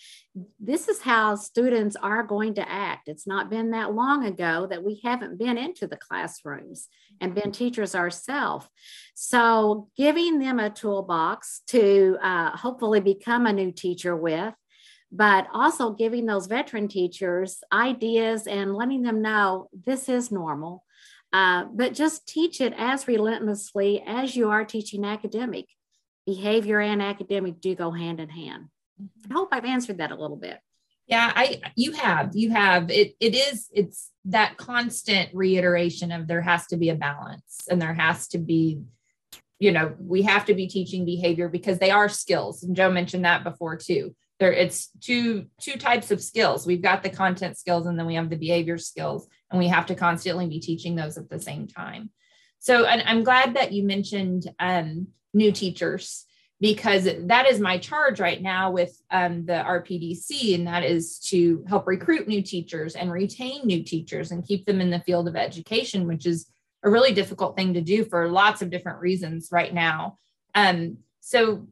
this 0.59 0.89
is 0.89 1.03
how 1.03 1.37
students 1.37 1.95
are 1.95 2.25
going 2.25 2.55
to 2.55 2.69
act. 2.69 3.07
It's 3.07 3.29
not 3.29 3.49
been 3.49 3.71
that 3.71 3.95
long 3.95 4.27
ago 4.27 4.67
that 4.69 4.83
we 4.83 5.01
haven't 5.05 5.39
been 5.39 5.57
into 5.57 5.87
the 5.87 5.97
classrooms 5.97 6.89
and 7.21 7.33
been 7.33 7.53
teachers 7.53 7.95
ourselves. 7.95 8.67
So, 9.15 9.89
giving 9.97 10.41
them 10.41 10.59
a 10.59 10.69
toolbox 10.69 11.63
to 11.69 12.19
uh, 12.21 12.57
hopefully 12.57 12.99
become 12.99 13.47
a 13.47 13.53
new 13.53 13.71
teacher 13.71 14.17
with 14.17 14.53
but 15.13 15.47
also 15.53 15.93
giving 15.93 16.27
those 16.27 16.49
veteran 16.49 16.89
teachers 16.89 17.63
ideas 17.73 18.49
and 18.49 18.75
letting 18.75 19.03
them 19.03 19.23
know 19.23 19.69
this 19.87 20.09
is 20.09 20.33
normal. 20.33 20.85
Uh, 21.37 21.67
but 21.71 21.93
just 21.93 22.27
teach 22.27 22.63
it 22.63 22.73
as 22.79 23.07
relentlessly 23.07 24.03
as 24.07 24.35
you 24.35 24.49
are 24.49 24.65
teaching 24.65 25.05
academic. 25.05 25.67
Behavior 26.25 26.81
and 26.81 27.03
academic 27.03 27.61
do 27.61 27.75
go 27.75 27.91
hand 27.91 28.21
in 28.21 28.31
hand. 28.31 28.69
I 29.29 29.35
hope 29.35 29.51
I've 29.53 29.67
answered 29.67 29.99
that 29.99 30.13
a 30.13 30.17
little 30.17 30.39
bit. 30.39 30.59
Yeah, 31.07 31.31
I 31.37 31.61
you 31.77 31.93
have 31.93 32.35
you 32.35 32.53
have 32.53 32.91
it 32.91 33.17
it 33.21 33.35
is 33.35 33.69
it's 33.75 34.11
that 34.25 34.57
constant 34.57 35.29
reiteration 35.35 36.11
of 36.11 36.27
there 36.27 36.41
has 36.41 36.69
to 36.69 36.79
be 36.79 36.89
a 36.89 36.95
balance 36.95 37.67
and 37.71 37.83
there 37.83 37.93
has 37.93 38.29
to 38.29 38.39
be 38.39 38.81
you 39.59 39.73
know 39.73 39.95
we 40.01 40.23
have 40.23 40.47
to 40.47 40.55
be 40.55 40.67
teaching 40.67 41.05
behavior 41.05 41.51
because 41.51 41.79
they 41.79 41.91
are 41.91 42.09
skills 42.09 42.63
and 42.63 42.75
Joe 42.75 42.91
mentioned 42.91 43.27
that 43.27 43.45
before 43.45 43.77
too 43.77 44.17
there 44.41 44.53
it's 44.53 44.91
two 45.01 45.47
two 45.61 45.77
types 45.77 46.11
of 46.11 46.23
skills 46.23 46.67
we've 46.67 46.83
got 46.83 47.03
the 47.03 47.11
content 47.11 47.57
skills 47.57 47.87
and 47.87 47.99
then 47.99 48.07
we 48.07 48.17
have 48.17 48.29
the 48.29 48.37
behavior 48.37 48.79
skills 48.79 49.29
and 49.51 49.59
we 49.59 49.69
have 49.69 49.87
to 49.87 49.95
constantly 49.95 50.47
be 50.47 50.61
teaching 50.61 50.97
those 50.97 51.17
at 51.17 51.29
the 51.29 51.41
same 51.41 51.67
time 51.67 52.11
so 52.59 52.85
and 52.85 53.03
i'm 53.07 53.25
glad 53.25 53.55
that 53.55 53.73
you 53.73 53.85
mentioned 53.85 54.49
um, 54.59 55.07
new 55.35 55.53
teachers 55.53 56.25
because 56.59 57.07
that 57.27 57.47
is 57.47 57.61
my 57.61 57.77
charge 57.77 58.19
right 58.19 58.41
now 58.41 58.71
with 58.71 58.97
um, 59.11 59.45
the 59.47 59.53
rpdc 59.53 60.55
and 60.55 60.67
that 60.67 60.83
is 60.83 61.19
to 61.19 61.65
help 61.69 61.87
recruit 61.87 62.27
new 62.27 62.43
teachers 62.43 62.95
and 62.95 63.13
retain 63.13 63.67
new 63.67 63.83
teachers 63.83 64.31
and 64.31 64.47
keep 64.47 64.65
them 64.67 64.81
in 64.81 64.91
the 64.91 65.01
field 65.01 65.29
of 65.29 65.37
education 65.37 66.07
which 66.07 66.27
is 66.27 66.47
a 66.87 66.91
really 66.91 67.13
difficult 67.13 67.57
thing 67.57 67.75
to 67.75 67.81
do 67.81 68.05
for 68.05 68.31
lots 68.31 68.63
of 68.63 68.71
different 68.71 69.01
reasons 69.01 69.49
right 69.51 69.75
now. 69.75 70.19
Um, 70.55 70.99
so, 71.21 71.67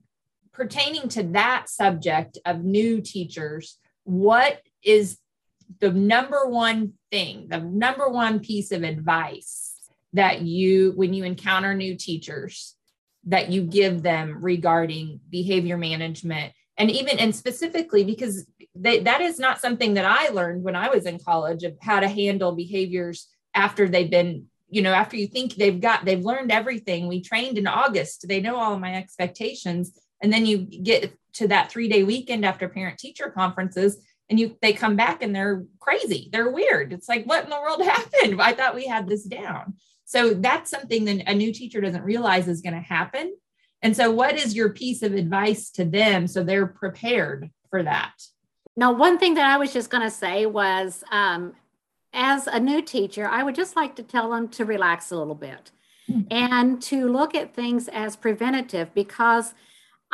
pertaining 0.52 1.08
to 1.10 1.22
that 1.34 1.68
subject 1.68 2.38
of 2.44 2.64
new 2.64 3.00
teachers, 3.00 3.78
what 4.02 4.60
is 4.82 5.18
the 5.80 5.90
number 5.90 6.46
one 6.46 6.94
thing, 7.10 7.48
the 7.48 7.60
number 7.60 8.08
one 8.08 8.40
piece 8.40 8.72
of 8.72 8.82
advice 8.82 9.74
that 10.12 10.42
you, 10.42 10.92
when 10.96 11.12
you 11.12 11.24
encounter 11.24 11.74
new 11.74 11.96
teachers, 11.96 12.76
that 13.26 13.50
you 13.50 13.62
give 13.62 14.02
them 14.02 14.38
regarding 14.42 15.20
behavior 15.28 15.76
management? 15.76 16.52
And 16.76 16.90
even, 16.90 17.18
and 17.18 17.34
specifically, 17.34 18.04
because 18.04 18.46
they, 18.74 19.00
that 19.00 19.20
is 19.20 19.38
not 19.38 19.60
something 19.60 19.94
that 19.94 20.04
I 20.04 20.28
learned 20.28 20.62
when 20.62 20.76
I 20.76 20.88
was 20.88 21.06
in 21.06 21.18
college 21.18 21.62
of 21.62 21.76
how 21.80 22.00
to 22.00 22.08
handle 22.08 22.52
behaviors 22.52 23.28
after 23.54 23.88
they've 23.88 24.10
been 24.10 24.46
you 24.68 24.82
know 24.82 24.92
after 24.92 25.16
you 25.16 25.26
think 25.26 25.54
they've 25.54 25.80
got 25.80 26.04
they've 26.04 26.24
learned 26.24 26.50
everything 26.50 27.06
we 27.06 27.20
trained 27.20 27.58
in 27.58 27.66
august 27.66 28.26
they 28.26 28.40
know 28.40 28.56
all 28.56 28.78
my 28.78 28.94
expectations 28.96 29.92
and 30.20 30.32
then 30.32 30.44
you 30.44 30.58
get 30.58 31.14
to 31.32 31.48
that 31.48 31.70
three 31.70 31.88
day 31.88 32.02
weekend 32.02 32.44
after 32.44 32.68
parent 32.68 32.98
teacher 32.98 33.30
conferences 33.30 33.98
and 34.30 34.40
you 34.40 34.56
they 34.62 34.72
come 34.72 34.96
back 34.96 35.22
and 35.22 35.34
they're 35.34 35.64
crazy 35.80 36.28
they're 36.32 36.50
weird. 36.50 36.92
It's 36.92 37.08
like 37.08 37.24
what 37.24 37.44
in 37.44 37.50
the 37.50 37.60
world 37.60 37.82
happened? 37.84 38.40
I 38.40 38.52
thought 38.52 38.74
we 38.74 38.86
had 38.86 39.08
this 39.08 39.24
down. 39.24 39.74
So 40.04 40.34
that's 40.34 40.70
something 40.70 41.04
that 41.06 41.24
a 41.26 41.34
new 41.34 41.52
teacher 41.52 41.80
doesn't 41.80 42.02
realize 42.02 42.46
is 42.46 42.60
going 42.60 42.74
to 42.74 42.80
happen. 42.80 43.34
And 43.82 43.96
so 43.96 44.10
what 44.10 44.36
is 44.36 44.54
your 44.54 44.70
piece 44.70 45.02
of 45.02 45.14
advice 45.14 45.70
to 45.72 45.84
them 45.84 46.26
so 46.26 46.42
they're 46.42 46.66
prepared 46.66 47.50
for 47.70 47.82
that? 47.82 48.12
Now 48.76 48.92
one 48.92 49.18
thing 49.18 49.34
that 49.34 49.46
i 49.46 49.56
was 49.56 49.72
just 49.72 49.90
going 49.90 50.02
to 50.02 50.10
say 50.10 50.46
was 50.46 51.04
um, 51.10 51.54
as 52.12 52.46
a 52.46 52.58
new 52.58 52.82
teacher 52.82 53.26
i 53.26 53.42
would 53.42 53.54
just 53.54 53.76
like 53.76 53.96
to 53.96 54.02
tell 54.02 54.30
them 54.30 54.48
to 54.48 54.64
relax 54.64 55.10
a 55.10 55.16
little 55.16 55.34
bit 55.34 55.70
mm-hmm. 56.08 56.22
and 56.30 56.82
to 56.82 57.08
look 57.08 57.34
at 57.34 57.54
things 57.54 57.88
as 57.88 58.16
preventative 58.16 58.92
because 58.94 59.54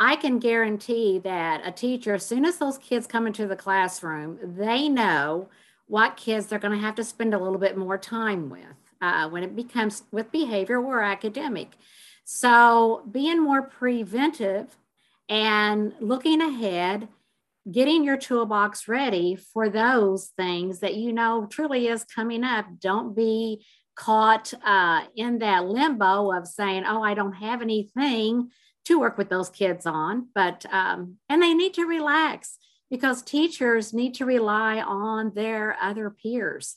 I 0.01 0.15
can 0.15 0.39
guarantee 0.39 1.19
that 1.19 1.61
a 1.63 1.71
teacher, 1.71 2.15
as 2.15 2.25
soon 2.25 2.43
as 2.43 2.57
those 2.57 2.79
kids 2.79 3.05
come 3.05 3.27
into 3.27 3.45
the 3.45 3.55
classroom, 3.55 4.39
they 4.41 4.89
know 4.89 5.47
what 5.85 6.17
kids 6.17 6.47
they're 6.47 6.57
going 6.57 6.73
to 6.73 6.83
have 6.83 6.95
to 6.95 7.03
spend 7.03 7.35
a 7.35 7.37
little 7.37 7.59
bit 7.59 7.77
more 7.77 7.99
time 7.99 8.49
with 8.49 8.63
uh, 8.99 9.29
when 9.29 9.43
it 9.43 9.55
becomes 9.55 10.01
with 10.11 10.31
behavior 10.31 10.81
or 10.83 11.03
academic. 11.03 11.73
So, 12.23 13.03
being 13.11 13.43
more 13.43 13.61
preventive 13.61 14.75
and 15.29 15.93
looking 15.99 16.41
ahead, 16.41 17.07
getting 17.71 18.03
your 18.03 18.17
toolbox 18.17 18.87
ready 18.87 19.35
for 19.35 19.69
those 19.69 20.31
things 20.35 20.79
that 20.79 20.95
you 20.95 21.13
know 21.13 21.45
truly 21.45 21.89
is 21.89 22.05
coming 22.05 22.43
up. 22.43 22.65
Don't 22.79 23.15
be 23.15 23.63
caught 23.95 24.51
uh, 24.65 25.03
in 25.15 25.37
that 25.39 25.65
limbo 25.65 26.31
of 26.31 26.47
saying, 26.47 26.85
Oh, 26.87 27.03
I 27.03 27.13
don't 27.13 27.33
have 27.33 27.61
anything 27.61 28.49
to 28.85 28.99
work 28.99 29.17
with 29.17 29.29
those 29.29 29.49
kids 29.49 29.85
on 29.85 30.27
but 30.33 30.65
um, 30.71 31.17
and 31.29 31.41
they 31.41 31.53
need 31.53 31.73
to 31.73 31.85
relax 31.85 32.57
because 32.91 33.23
teachers 33.23 33.93
need 33.93 34.13
to 34.15 34.25
rely 34.25 34.81
on 34.81 35.31
their 35.33 35.77
other 35.81 36.09
peers. 36.09 36.75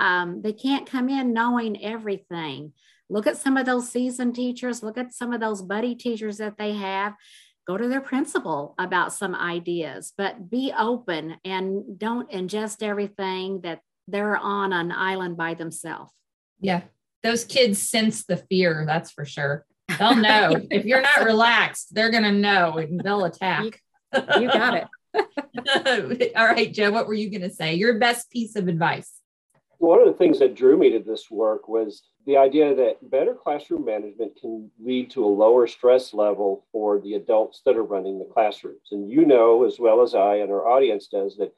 Um, 0.00 0.40
they 0.40 0.54
can't 0.54 0.90
come 0.90 1.10
in 1.10 1.34
knowing 1.34 1.84
everything. 1.84 2.72
Look 3.10 3.26
at 3.26 3.36
some 3.36 3.58
of 3.58 3.66
those 3.66 3.90
seasoned 3.90 4.34
teachers. 4.34 4.82
Look 4.82 4.96
at 4.96 5.12
some 5.12 5.34
of 5.34 5.40
those 5.40 5.60
buddy 5.60 5.94
teachers 5.94 6.38
that 6.38 6.56
they 6.56 6.72
have. 6.72 7.14
Go 7.66 7.76
to 7.76 7.88
their 7.88 8.00
principal 8.00 8.74
about 8.78 9.12
some 9.12 9.34
ideas 9.34 10.12
but 10.16 10.50
be 10.50 10.72
open 10.76 11.36
and 11.44 11.98
don't 11.98 12.30
ingest 12.30 12.82
everything 12.82 13.60
that 13.60 13.80
they're 14.08 14.38
on 14.38 14.72
an 14.72 14.90
island 14.90 15.36
by 15.36 15.54
themselves. 15.54 16.10
Yeah. 16.58 16.82
Those 17.22 17.44
kids 17.44 17.78
sense 17.78 18.24
the 18.24 18.38
fear 18.38 18.84
that's 18.86 19.10
for 19.10 19.26
sure 19.26 19.66
They'll 19.98 20.16
know. 20.16 20.66
if 20.70 20.84
you're 20.84 21.02
not 21.02 21.24
relaxed, 21.24 21.94
they're 21.94 22.10
going 22.10 22.24
to 22.24 22.32
know 22.32 22.78
and 22.78 23.00
they'll 23.00 23.24
attack. 23.24 23.80
You, 24.12 24.22
you 24.40 24.48
got 24.48 24.74
it. 24.74 26.32
All 26.36 26.46
right, 26.46 26.72
Joe, 26.72 26.90
what 26.90 27.06
were 27.06 27.14
you 27.14 27.30
going 27.30 27.48
to 27.48 27.54
say? 27.54 27.74
Your 27.74 27.98
best 27.98 28.30
piece 28.30 28.56
of 28.56 28.68
advice. 28.68 29.10
One 29.78 30.00
of 30.00 30.06
the 30.06 30.14
things 30.14 30.38
that 30.40 30.54
drew 30.54 30.76
me 30.76 30.90
to 30.90 30.98
this 30.98 31.30
work 31.30 31.66
was 31.66 32.02
the 32.26 32.36
idea 32.36 32.74
that 32.74 33.10
better 33.10 33.34
classroom 33.34 33.86
management 33.86 34.38
can 34.38 34.70
lead 34.78 35.10
to 35.12 35.24
a 35.24 35.26
lower 35.26 35.66
stress 35.66 36.12
level 36.12 36.66
for 36.70 37.00
the 37.00 37.14
adults 37.14 37.62
that 37.64 37.76
are 37.76 37.82
running 37.82 38.18
the 38.18 38.26
classrooms. 38.26 38.88
And 38.92 39.10
you 39.10 39.24
know, 39.24 39.64
as 39.64 39.78
well 39.78 40.02
as 40.02 40.14
I 40.14 40.36
and 40.36 40.50
our 40.50 40.68
audience 40.68 41.06
does, 41.06 41.36
that 41.38 41.54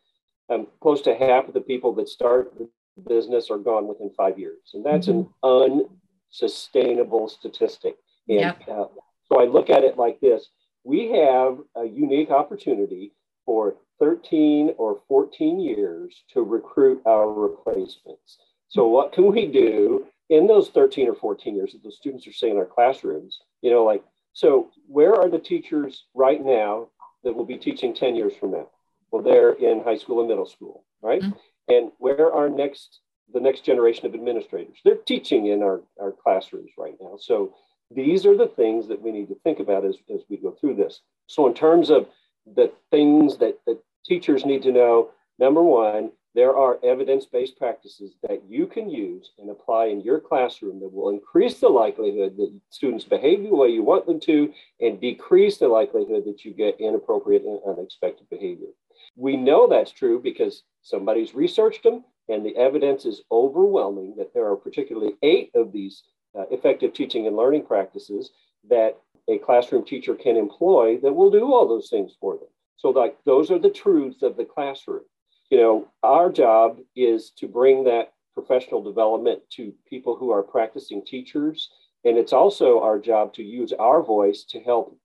um, 0.49 0.69
close 0.81 1.03
to 1.03 1.15
half 1.17 1.49
of 1.49 1.55
the 1.55 1.61
people 1.61 1.93
that 1.95 2.09
start 2.09 2.55
the 2.57 2.69
business 3.09 3.51
are 3.51 3.59
gone 3.59 3.89
within 3.89 4.11
five 4.17 4.39
years. 4.39 4.71
And 4.75 4.85
that's 4.85 5.09
mm-hmm. 5.09 5.29
an 5.43 5.89
unsustainable 6.33 7.29
statistic. 7.29 7.97
And 8.33 8.41
yep. 8.41 8.63
uh, 8.69 8.87
so 9.27 9.41
I 9.41 9.45
look 9.45 9.71
at 9.71 9.85
it 9.85 9.97
like 9.97 10.21
this 10.21 10.49
we 10.85 11.11
have 11.11 11.59
a 11.77 11.85
unique 11.85 12.31
opportunity 12.31 13.13
for 13.45 13.77
13 14.01 14.75
or 14.79 15.01
14 15.09 15.61
years 15.61 16.25
to 16.33 16.43
recruit 16.43 17.03
our 17.07 17.33
replacements. 17.33 18.39
So, 18.69 18.89
what 18.89 19.13
can 19.13 19.31
we 19.31 19.47
do 19.47 20.07
in 20.29 20.47
those 20.47 20.71
13 20.71 21.09
or 21.09 21.15
14 21.15 21.55
years 21.55 21.73
that 21.73 21.83
the 21.83 21.93
students 21.93 22.27
are 22.27 22.33
staying 22.33 22.55
in 22.55 22.59
our 22.59 22.65
classrooms? 22.65 23.41
You 23.61 23.71
know, 23.71 23.85
like, 23.85 24.03
so 24.33 24.71
where 24.89 25.15
are 25.15 25.29
the 25.29 25.39
teachers 25.39 26.07
right 26.15 26.43
now 26.45 26.89
that 27.23 27.35
will 27.35 27.45
be 27.45 27.59
teaching 27.59 27.95
10 27.95 28.17
years 28.17 28.35
from 28.35 28.53
now? 28.53 28.69
Well, 29.11 29.23
they're 29.23 29.53
in 29.53 29.85
high 29.85 29.99
school 29.99 30.21
and 30.21 30.29
middle 30.29 30.47
school, 30.47 30.85
right? 31.03 31.21
Mm-hmm. 31.21 31.75
And 31.75 31.93
where 31.99 32.33
are 32.33 32.49
next 32.49 33.01
the 33.33 33.41
next 33.41 33.65
generation 33.65 34.07
of 34.07 34.15
administrators? 34.15 34.79
They're 34.85 34.97
teaching 34.97 35.47
in 35.47 35.63
our, 35.63 35.83
our 36.01 36.13
classrooms 36.13 36.71
right 36.77 36.95
now. 37.01 37.17
So 37.21 37.55
these 37.95 38.27
are 38.27 38.37
the 38.37 38.49
things 38.49 38.89
that 38.89 39.01
we 39.01 39.13
need 39.13 39.29
to 39.29 39.37
think 39.45 39.61
about 39.61 39.85
as, 39.85 39.97
as 40.13 40.21
we 40.29 40.37
go 40.37 40.53
through 40.53 40.77
this. 40.77 41.01
So, 41.27 41.47
in 41.47 41.55
terms 41.55 41.91
of 41.91 42.09
the 42.47 42.73
things 42.91 43.39
that, 43.39 43.59
that 43.67 43.79
teachers 44.05 44.45
need 44.45 44.63
to 44.63 44.73
know, 44.73 45.11
number 45.39 45.63
one, 45.63 46.13
there 46.35 46.57
are 46.57 46.79
evidence 46.83 47.27
based 47.27 47.59
practices 47.59 48.15
that 48.23 48.43
you 48.49 48.67
can 48.67 48.89
use 48.89 49.33
and 49.39 49.51
apply 49.51 49.87
in 49.87 50.01
your 50.01 50.19
classroom 50.19 50.81
that 50.81 50.93
will 50.93 51.11
increase 51.11 51.61
the 51.61 51.69
likelihood 51.69 52.37
that 52.37 52.59
students 52.71 53.05
behave 53.05 53.43
the 53.43 53.55
way 53.55 53.69
you 53.69 53.83
want 53.83 54.07
them 54.07 54.19
to 54.21 54.53
and 54.81 55.01
decrease 55.01 55.59
the 55.59 55.69
likelihood 55.69 56.25
that 56.25 56.45
you 56.45 56.53
get 56.53 56.81
inappropriate 56.81 57.43
and 57.43 57.61
unexpected 57.67 58.29
behavior. 58.31 58.69
We 59.15 59.37
know 59.37 59.69
that's 59.69 59.93
true 59.93 60.21
because 60.23 60.63
somebody's 60.81 61.35
researched 61.35 61.83
them 61.83 62.05
and 62.29 62.47
the 62.47 62.57
evidence 62.57 63.05
is 63.05 63.23
overwhelming 63.31 64.15
that 64.17 64.33
there 64.33 64.47
are 64.47 64.57
particularly 64.57 65.15
eight 65.23 65.51
of 65.55 65.71
these 65.73 66.03
uh, 66.39 66.45
effective 66.51 66.93
teaching 66.93 67.27
and 67.27 67.37
learning 67.37 67.65
practices 67.65 68.31
that 68.69 68.99
a 69.29 69.39
classroom 69.39 69.85
teacher 69.85 70.15
can 70.15 70.37
employ 70.37 70.99
that 70.99 71.13
will 71.13 71.31
do 71.31 71.53
all 71.53 71.69
those 71.69 71.89
things 71.89 72.13
for 72.21 72.37
them. 72.37 72.49
So, 72.77 72.91
like, 72.91 73.17
those 73.25 73.51
are 73.51 73.59
the 73.59 73.71
truths 73.71 74.23
of 74.23 74.37
the 74.37 74.45
classroom. 74.45 75.05
You 75.51 75.59
know, 75.59 75.89
our 76.03 76.31
job 76.31 76.79
is 76.97 77.31
to 77.37 77.47
bring 77.47 77.85
that 77.85 78.13
professional 78.35 78.83
development 78.83 79.43
to 79.51 79.73
people 79.89 80.17
who 80.17 80.31
are 80.31 80.43
practicing 80.43 81.05
teachers. 81.05 81.71
And 82.05 82.17
it's 82.17 82.33
also 82.33 82.81
our 82.81 82.99
job 82.99 83.35
to 83.35 83.43
use 83.43 83.73
our 83.75 84.03
voice 84.03 84.45
to 84.45 84.61
help 84.61 84.99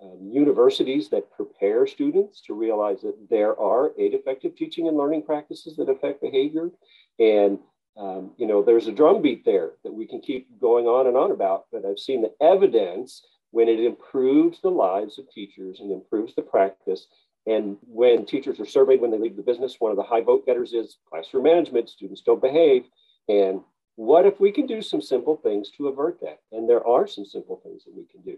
um, 0.00 0.30
universities 0.30 1.08
that 1.08 1.30
prepare 1.30 1.86
students 1.86 2.42
to 2.42 2.54
realize 2.54 3.00
that 3.00 3.16
there 3.30 3.58
are 3.58 3.92
eight 3.98 4.12
effective 4.12 4.54
teaching 4.54 4.88
and 4.88 4.96
learning 4.96 5.22
practices 5.22 5.76
that 5.76 5.88
affect 5.88 6.20
behavior. 6.20 6.70
And 7.18 7.58
um, 7.96 8.32
you 8.36 8.46
know, 8.46 8.62
there's 8.62 8.88
a 8.88 8.92
drumbeat 8.92 9.44
there 9.44 9.72
that 9.82 9.92
we 9.92 10.06
can 10.06 10.20
keep 10.20 10.48
going 10.60 10.86
on 10.86 11.06
and 11.06 11.16
on 11.16 11.30
about, 11.30 11.66
but 11.72 11.84
I've 11.84 11.98
seen 11.98 12.22
the 12.22 12.32
evidence 12.44 13.22
when 13.52 13.68
it 13.68 13.80
improves 13.80 14.60
the 14.60 14.70
lives 14.70 15.18
of 15.18 15.30
teachers 15.30 15.80
and 15.80 15.90
improves 15.90 16.34
the 16.34 16.42
practice. 16.42 17.06
And 17.46 17.78
when 17.86 18.26
teachers 18.26 18.60
are 18.60 18.66
surveyed 18.66 19.00
when 19.00 19.10
they 19.10 19.18
leave 19.18 19.36
the 19.36 19.42
business, 19.42 19.76
one 19.78 19.92
of 19.92 19.96
the 19.96 20.02
high 20.02 20.20
vote 20.20 20.44
getters 20.44 20.72
is 20.72 20.98
classroom 21.08 21.44
management, 21.44 21.88
students 21.88 22.20
don't 22.20 22.42
behave. 22.42 22.84
And 23.28 23.60
what 23.94 24.26
if 24.26 24.40
we 24.40 24.52
can 24.52 24.66
do 24.66 24.82
some 24.82 25.00
simple 25.00 25.36
things 25.36 25.70
to 25.76 25.88
avert 25.88 26.20
that? 26.20 26.40
And 26.52 26.68
there 26.68 26.86
are 26.86 27.06
some 27.06 27.24
simple 27.24 27.60
things 27.64 27.84
that 27.84 27.94
we 27.94 28.04
can 28.04 28.20
do. 28.20 28.36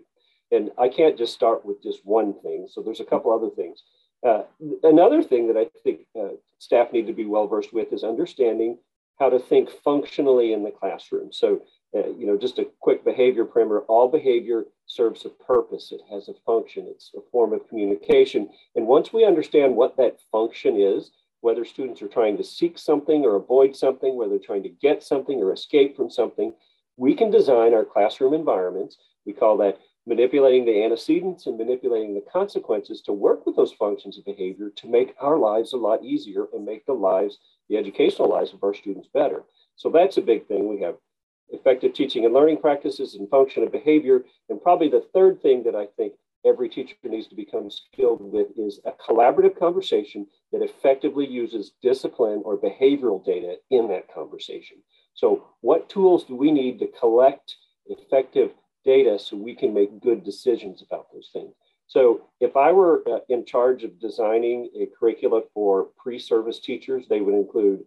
And 0.53 0.71
I 0.79 0.88
can't 0.88 1.18
just 1.18 1.35
start 1.35 1.64
with 1.64 1.83
just 1.83 2.07
one 2.07 2.33
thing. 2.42 2.68
So 2.71 2.81
there's 2.81 3.01
a 3.01 3.05
couple 3.05 3.33
other 3.33 3.51
things. 3.51 3.83
Uh, 4.25 4.42
another 4.83 5.23
thing 5.23 5.49
that 5.49 5.57
I 5.57 5.66
think 5.83 6.01
uh, 6.18 6.37
staff 6.59 6.92
need 6.92 7.07
to 7.07 7.12
be 7.12 7.25
well 7.25 7.47
versed 7.47 7.73
with 7.73 7.92
is 7.92 8.05
understanding 8.05 8.79
how 9.18 9.28
to 9.28 9.38
think 9.38 9.70
functionally 9.85 10.52
in 10.52 10.62
the 10.62 10.70
classroom. 10.70 11.33
So, 11.33 11.62
uh, 11.96 12.09
you 12.11 12.26
know, 12.26 12.37
just 12.37 12.59
a 12.59 12.68
quick 12.81 13.04
behavior 13.04 13.44
primer 13.44 13.81
all 13.88 14.09
behavior 14.09 14.64
serves 14.87 15.24
a 15.24 15.31
purpose, 15.31 15.92
it 15.92 16.00
has 16.11 16.28
a 16.28 16.35
function, 16.46 16.87
it's 16.88 17.11
a 17.16 17.20
form 17.31 17.52
of 17.52 17.68
communication. 17.68 18.48
And 18.74 18.87
once 18.87 19.12
we 19.12 19.24
understand 19.24 19.76
what 19.76 19.96
that 19.96 20.18
function 20.33 20.76
is, 20.81 21.11
whether 21.40 21.64
students 21.64 22.02
are 22.02 22.09
trying 22.09 22.37
to 22.37 22.44
seek 22.44 22.78
something 22.78 23.24
or 23.24 23.37
avoid 23.37 23.76
something, 23.76 24.16
whether 24.16 24.31
they're 24.31 24.38
trying 24.38 24.62
to 24.64 24.68
get 24.68 25.02
something 25.02 25.40
or 25.40 25.52
escape 25.52 25.96
from 25.96 26.11
something, 26.11 26.52
we 26.96 27.14
can 27.14 27.31
design 27.31 27.74
our 27.74 27.85
classroom 27.85 28.35
environments. 28.35 28.98
We 29.24 29.33
call 29.33 29.57
that 29.59 29.78
manipulating 30.09 30.64
the 30.64 30.83
antecedents 30.83 31.47
and 31.47 31.59
manipulating 31.59 32.14
the 32.14 32.25
consequences 32.33 33.03
to 33.03 33.12
work 33.12 33.44
with 33.44 33.55
those 33.57 33.73
functions 33.75 34.16
of 34.16 34.25
behavior 34.25 34.71
to 34.71 34.88
make 34.88 35.14
our 35.21 35.38
lives 35.38 35.75
a 35.75 35.77
lot 35.77 36.03
easier 36.03 36.47
and 36.55 36.64
make 36.64 36.87
the 36.87 36.92
lives 36.92 37.38
the 37.68 37.77
educational 37.77 38.29
lives 38.29 38.55
of 38.55 38.64
our 38.64 38.73
students 38.73 39.09
better. 39.12 39.42
So 39.77 39.90
that's 39.90 40.16
a 40.16 40.23
big 40.23 40.49
thing. 40.49 40.66
We 40.66 40.81
have 40.81 40.97
effective 41.51 41.92
teaching 41.92 42.25
and 42.25 42.33
learning 42.33 42.59
practices 42.59 43.14
and 43.14 43.29
function 43.29 43.62
of 43.62 43.71
behavior. 43.71 44.25
And 44.49 44.61
probably 44.61 44.88
the 44.88 45.07
third 45.12 45.42
thing 45.42 45.62
that 45.64 45.75
I 45.75 45.87
think 45.97 46.14
every 46.44 46.71
teacher 46.71 46.94
needs 47.05 47.27
to 47.29 47.35
become 47.35 47.71
skilled 47.71 48.21
with 48.23 48.49
is 48.57 48.81
a 48.87 48.92
collaborative 48.92 49.59
conversation 49.59 50.27
that 50.53 50.62
effectively 50.62 51.27
uses 51.27 51.73
discipline 51.83 52.40
or 52.44 52.57
behavioral 52.57 53.23
data 53.25 53.57
in 53.71 53.88
that 53.88 54.12
conversation. 54.12 54.79
So, 55.14 55.49
what 55.61 55.90
tools 55.90 56.25
do 56.25 56.35
we 56.35 56.51
need 56.51 56.79
to 56.79 56.87
collect 56.99 57.57
effective 57.87 58.53
data 58.88 59.18
so 59.18 59.37
we 59.37 59.55
can 59.55 59.74
make 59.74 60.01
good 60.01 60.24
decisions 60.24 60.83
about 60.83 61.12
those 61.12 61.29
things? 61.33 61.53
So, 61.87 62.22
if 62.40 62.57
I 62.57 62.72
were 62.72 63.03
uh, 63.07 63.20
in 63.29 63.44
charge 63.44 63.85
of 63.85 63.98
designing 63.98 64.70
a 64.79 64.88
curricula 64.98 65.42
for 65.55 65.88
pre 65.96 66.18
service 66.18 66.59
teachers, 66.59 67.07
they 67.09 67.20
would 67.20 67.35
include 67.35 67.85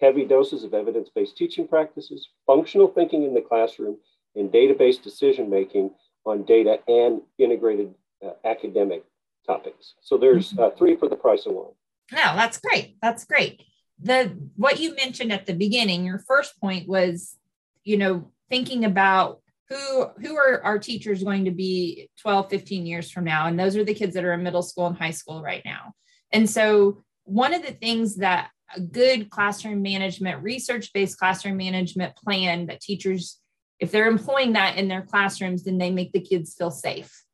heavy 0.00 0.24
doses 0.24 0.64
of 0.64 0.74
evidence 0.74 1.08
based 1.14 1.36
teaching 1.36 1.66
practices, 1.68 2.28
functional 2.46 2.88
thinking 2.88 3.22
in 3.24 3.34
the 3.34 3.40
classroom, 3.40 3.96
and 4.36 4.52
data 4.52 4.74
based 4.74 5.02
decision 5.02 5.48
making 5.50 5.90
on 6.24 6.44
data 6.44 6.78
and 6.88 7.20
integrated 7.38 7.94
uh, 8.24 8.30
academic 8.44 9.04
topics. 9.46 9.94
So 10.00 10.18
there's 10.18 10.52
mm-hmm. 10.52 10.64
uh, 10.64 10.70
three 10.70 10.96
for 10.96 11.08
the 11.08 11.16
price 11.16 11.46
of 11.46 11.54
one. 11.54 11.72
No, 12.12 12.34
that's 12.34 12.58
great. 12.58 12.96
That's 13.00 13.24
great. 13.24 13.62
The 14.00 14.36
what 14.56 14.80
you 14.80 14.94
mentioned 14.94 15.32
at 15.32 15.46
the 15.46 15.54
beginning, 15.54 16.04
your 16.04 16.18
first 16.18 16.60
point 16.60 16.88
was, 16.88 17.36
you 17.84 17.96
know, 17.96 18.30
thinking 18.50 18.84
about 18.84 19.40
who 19.68 20.06
who 20.20 20.36
are 20.36 20.62
our 20.62 20.78
teachers 20.78 21.22
going 21.22 21.46
to 21.46 21.50
be 21.50 22.10
12, 22.20 22.50
15 22.50 22.86
years 22.86 23.10
from 23.10 23.24
now. 23.24 23.46
And 23.46 23.58
those 23.58 23.76
are 23.76 23.84
the 23.84 23.94
kids 23.94 24.14
that 24.14 24.24
are 24.24 24.32
in 24.32 24.42
middle 24.42 24.62
school 24.62 24.86
and 24.86 24.96
high 24.96 25.10
school 25.10 25.42
right 25.42 25.62
now. 25.64 25.92
And 26.32 26.48
so 26.48 27.02
one 27.24 27.54
of 27.54 27.62
the 27.62 27.72
things 27.72 28.16
that 28.16 28.50
a 28.74 28.80
good 28.80 29.30
classroom 29.30 29.82
management, 29.82 30.42
research 30.42 30.92
based 30.92 31.18
classroom 31.18 31.56
management 31.56 32.16
plan 32.16 32.66
that 32.66 32.80
teachers, 32.80 33.40
if 33.78 33.90
they're 33.90 34.08
employing 34.08 34.54
that 34.54 34.76
in 34.76 34.88
their 34.88 35.02
classrooms, 35.02 35.64
then 35.64 35.78
they 35.78 35.90
make 35.90 36.12
the 36.12 36.20
kids 36.20 36.54
feel 36.54 36.70
safe. 36.70 37.24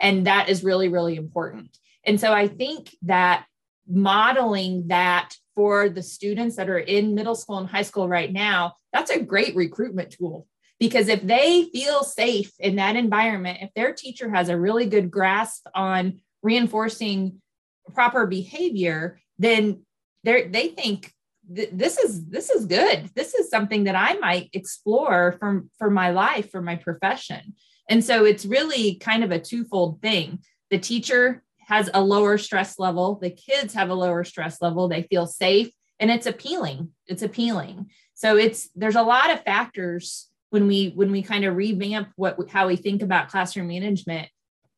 And 0.00 0.26
that 0.26 0.48
is 0.48 0.64
really, 0.64 0.88
really 0.88 1.16
important. 1.16 1.76
And 2.04 2.20
so 2.20 2.32
I 2.32 2.48
think 2.48 2.94
that 3.02 3.46
modeling 3.88 4.88
that 4.88 5.34
for 5.54 5.88
the 5.88 6.02
students 6.02 6.56
that 6.56 6.68
are 6.68 6.78
in 6.78 7.14
middle 7.14 7.34
school 7.34 7.58
and 7.58 7.68
high 7.68 7.82
school 7.82 8.08
right 8.08 8.32
now, 8.32 8.74
that's 8.92 9.10
a 9.10 9.22
great 9.22 9.56
recruitment 9.56 10.10
tool. 10.10 10.46
Because 10.78 11.08
if 11.08 11.22
they 11.22 11.64
feel 11.72 12.02
safe 12.02 12.52
in 12.58 12.76
that 12.76 12.96
environment, 12.96 13.58
if 13.62 13.72
their 13.74 13.94
teacher 13.94 14.30
has 14.30 14.48
a 14.48 14.58
really 14.58 14.86
good 14.86 15.10
grasp 15.10 15.66
on 15.74 16.20
reinforcing 16.42 17.40
proper 17.94 18.26
behavior, 18.26 19.20
then 19.38 19.82
they 20.22 20.68
think 20.68 21.12
this 21.48 21.96
is 21.96 22.26
this 22.26 22.50
is 22.50 22.66
good. 22.66 23.08
This 23.14 23.34
is 23.34 23.48
something 23.48 23.84
that 23.84 23.94
I 23.94 24.14
might 24.14 24.50
explore 24.52 25.36
for 25.38 25.64
for 25.78 25.90
my 25.90 26.10
life, 26.10 26.50
for 26.50 26.60
my 26.60 26.74
profession. 26.76 27.54
And 27.88 28.04
so 28.04 28.24
it's 28.24 28.44
really 28.44 28.96
kind 28.96 29.22
of 29.22 29.30
a 29.30 29.38
twofold 29.38 30.02
thing. 30.02 30.40
The 30.70 30.78
teacher 30.78 31.44
has 31.66 31.88
a 31.94 32.02
lower 32.02 32.38
stress 32.38 32.78
level, 32.78 33.18
the 33.20 33.30
kids 33.30 33.74
have 33.74 33.90
a 33.90 33.94
lower 33.94 34.24
stress 34.24 34.60
level, 34.60 34.88
they 34.88 35.02
feel 35.02 35.26
safe, 35.26 35.70
and 36.00 36.10
it's 36.10 36.26
appealing. 36.26 36.90
It's 37.06 37.22
appealing. 37.22 37.90
So 38.14 38.36
it's 38.36 38.68
there's 38.74 38.96
a 38.96 39.02
lot 39.02 39.30
of 39.30 39.44
factors 39.44 40.28
when 40.50 40.66
we 40.66 40.90
when 40.90 41.10
we 41.10 41.22
kind 41.22 41.44
of 41.44 41.56
revamp 41.56 42.08
what 42.16 42.38
how 42.50 42.66
we 42.66 42.76
think 42.76 43.02
about 43.02 43.28
classroom 43.28 43.68
management 43.68 44.28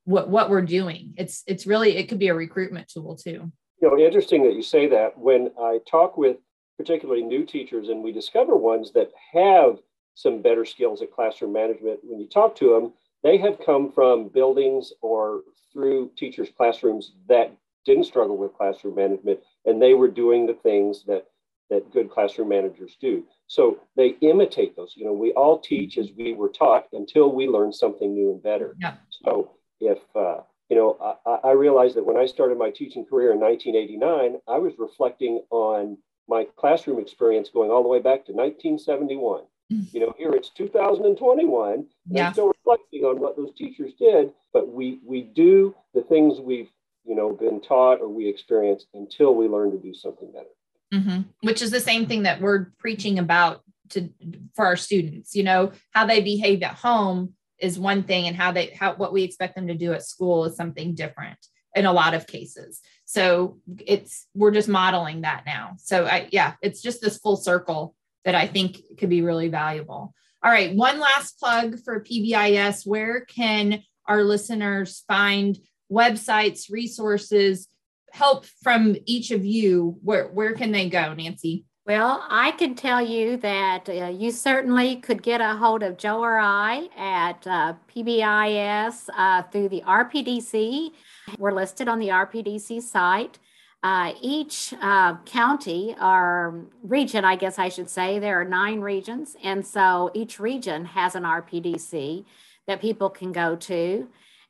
what 0.04 0.28
what 0.28 0.50
we're 0.50 0.62
doing 0.62 1.12
it's 1.16 1.42
it's 1.46 1.66
really 1.66 1.96
it 1.96 2.08
could 2.08 2.18
be 2.18 2.28
a 2.28 2.34
recruitment 2.34 2.88
tool 2.88 3.16
too 3.16 3.50
you 3.80 3.88
know, 3.88 3.98
interesting 3.98 4.42
that 4.44 4.54
you 4.54 4.62
say 4.62 4.88
that. 4.88 5.16
When 5.16 5.52
I 5.60 5.78
talk 5.88 6.16
with 6.16 6.38
particularly 6.76 7.22
new 7.22 7.44
teachers 7.44 7.88
and 7.88 8.02
we 8.02 8.12
discover 8.12 8.56
ones 8.56 8.92
that 8.92 9.12
have 9.32 9.78
some 10.14 10.42
better 10.42 10.64
skills 10.64 11.00
at 11.02 11.12
classroom 11.12 11.52
management, 11.52 12.00
when 12.02 12.18
you 12.18 12.28
talk 12.28 12.56
to 12.56 12.70
them, 12.70 12.92
they 13.22 13.38
have 13.38 13.64
come 13.64 13.92
from 13.92 14.28
buildings 14.28 14.92
or 15.00 15.42
through 15.72 16.10
teachers' 16.16 16.50
classrooms 16.56 17.12
that 17.28 17.52
didn't 17.84 18.04
struggle 18.04 18.36
with 18.36 18.54
classroom 18.54 18.96
management 18.96 19.40
and 19.64 19.80
they 19.80 19.94
were 19.94 20.08
doing 20.08 20.46
the 20.46 20.54
things 20.54 21.04
that 21.04 21.26
that 21.70 21.92
good 21.92 22.10
classroom 22.10 22.48
managers 22.48 22.96
do. 23.00 23.24
So 23.48 23.78
they 23.96 24.08
imitate 24.20 24.76
those. 24.76 24.92
You 24.94 25.06
know, 25.06 25.12
we 25.12 25.32
all 25.32 25.58
teach 25.58 25.98
as 25.98 26.10
we 26.16 26.34
were 26.34 26.50
taught 26.50 26.86
until 26.92 27.32
we 27.32 27.48
learn 27.48 27.72
something 27.72 28.14
new 28.14 28.30
and 28.30 28.42
better. 28.42 28.76
Yeah. 28.78 28.94
So 29.24 29.52
if 29.80 29.98
uh, 30.14 30.42
you 30.68 30.76
know, 30.76 31.18
I, 31.26 31.48
I 31.48 31.52
realized 31.52 31.96
that 31.96 32.04
when 32.04 32.18
I 32.18 32.26
started 32.26 32.58
my 32.58 32.70
teaching 32.70 33.06
career 33.06 33.32
in 33.32 33.40
1989, 33.40 34.40
I 34.46 34.58
was 34.58 34.74
reflecting 34.78 35.42
on 35.50 35.96
my 36.28 36.46
classroom 36.56 37.00
experience 37.00 37.48
going 37.48 37.70
all 37.70 37.82
the 37.82 37.88
way 37.88 38.00
back 38.00 38.26
to 38.26 38.32
1971. 38.32 39.44
Mm. 39.72 39.94
You 39.94 40.00
know, 40.00 40.14
here 40.18 40.32
it's 40.32 40.50
2021, 40.50 41.72
and 41.72 41.86
yeah. 42.10 42.26
I'm 42.26 42.32
still 42.32 42.48
reflecting 42.48 43.04
on 43.04 43.18
what 43.18 43.36
those 43.36 43.54
teachers 43.56 43.92
did. 43.98 44.30
But 44.52 44.68
we 44.68 45.00
we 45.04 45.22
do 45.22 45.74
the 45.94 46.02
things 46.02 46.40
we've 46.40 46.70
you 47.04 47.14
know 47.14 47.32
been 47.32 47.60
taught 47.60 48.00
or 48.00 48.08
we 48.08 48.28
experience 48.28 48.86
until 48.94 49.34
we 49.34 49.48
learn 49.48 49.70
to 49.70 49.78
do 49.78 49.94
something 49.94 50.30
better. 50.32 50.48
Mm-hmm. 50.92 51.22
Which 51.42 51.60
is 51.60 51.70
the 51.70 51.80
same 51.80 52.06
thing 52.06 52.22
that 52.22 52.40
we're 52.40 52.72
preaching 52.78 53.18
about 53.18 53.62
to 53.90 54.08
for 54.54 54.64
our 54.64 54.76
students. 54.76 55.34
You 55.34 55.42
know, 55.42 55.72
how 55.90 56.06
they 56.06 56.20
behave 56.20 56.62
at 56.62 56.74
home 56.74 57.34
is 57.58 57.78
one 57.78 58.02
thing 58.02 58.26
and 58.26 58.36
how 58.36 58.52
they 58.52 58.66
how 58.68 58.94
what 58.94 59.12
we 59.12 59.22
expect 59.22 59.54
them 59.54 59.66
to 59.68 59.74
do 59.74 59.92
at 59.92 60.02
school 60.02 60.44
is 60.44 60.56
something 60.56 60.94
different 60.94 61.38
in 61.74 61.86
a 61.86 61.92
lot 61.92 62.14
of 62.14 62.26
cases 62.26 62.80
so 63.04 63.58
it's 63.86 64.26
we're 64.34 64.50
just 64.50 64.68
modeling 64.68 65.22
that 65.22 65.42
now 65.44 65.74
so 65.78 66.06
i 66.06 66.28
yeah 66.32 66.54
it's 66.62 66.80
just 66.80 67.00
this 67.00 67.18
full 67.18 67.36
circle 67.36 67.94
that 68.24 68.34
i 68.34 68.46
think 68.46 68.80
could 68.98 69.10
be 69.10 69.22
really 69.22 69.48
valuable 69.48 70.14
all 70.42 70.50
right 70.50 70.74
one 70.74 70.98
last 70.98 71.38
plug 71.38 71.78
for 71.84 72.02
pbis 72.02 72.86
where 72.86 73.20
can 73.22 73.82
our 74.06 74.24
listeners 74.24 75.04
find 75.06 75.58
websites 75.92 76.70
resources 76.70 77.68
help 78.12 78.44
from 78.62 78.96
each 79.04 79.30
of 79.30 79.44
you 79.44 79.98
where 80.02 80.28
where 80.28 80.54
can 80.54 80.72
they 80.72 80.88
go 80.88 81.14
nancy 81.14 81.64
well, 81.88 82.22
I 82.28 82.50
can 82.50 82.74
tell 82.74 83.00
you 83.00 83.38
that 83.38 83.88
uh, 83.88 84.08
you 84.08 84.30
certainly 84.30 84.96
could 84.96 85.22
get 85.22 85.40
a 85.40 85.56
hold 85.56 85.82
of 85.82 85.96
Joe 85.96 86.20
or 86.20 86.36
I 86.38 86.90
at 86.94 87.46
uh, 87.46 87.76
PBIS 87.88 89.08
uh, 89.16 89.44
through 89.44 89.70
the 89.70 89.80
RPDC. 89.86 90.90
We're 91.38 91.52
listed 91.52 91.88
on 91.88 91.98
the 91.98 92.08
RPDC 92.08 92.82
site. 92.82 93.38
Uh, 93.82 94.12
each 94.20 94.74
uh, 94.82 95.16
county 95.24 95.96
or 95.98 96.66
region, 96.82 97.24
I 97.24 97.36
guess 97.36 97.58
I 97.58 97.70
should 97.70 97.88
say, 97.88 98.18
there 98.18 98.38
are 98.38 98.44
nine 98.44 98.82
regions. 98.82 99.34
And 99.42 99.66
so 99.66 100.10
each 100.12 100.38
region 100.38 100.84
has 100.84 101.14
an 101.14 101.22
RPDC 101.22 102.26
that 102.66 102.82
people 102.82 103.08
can 103.08 103.32
go 103.32 103.56
to. 103.56 104.08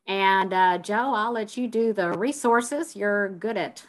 And 0.08 0.54
uh, 0.54 0.78
Joe, 0.78 1.14
I'll 1.14 1.32
let 1.34 1.56
you 1.58 1.68
do 1.68 1.92
the 1.92 2.12
resources. 2.12 2.96
You're 2.96 3.30
good 3.30 3.58
at 3.58 3.84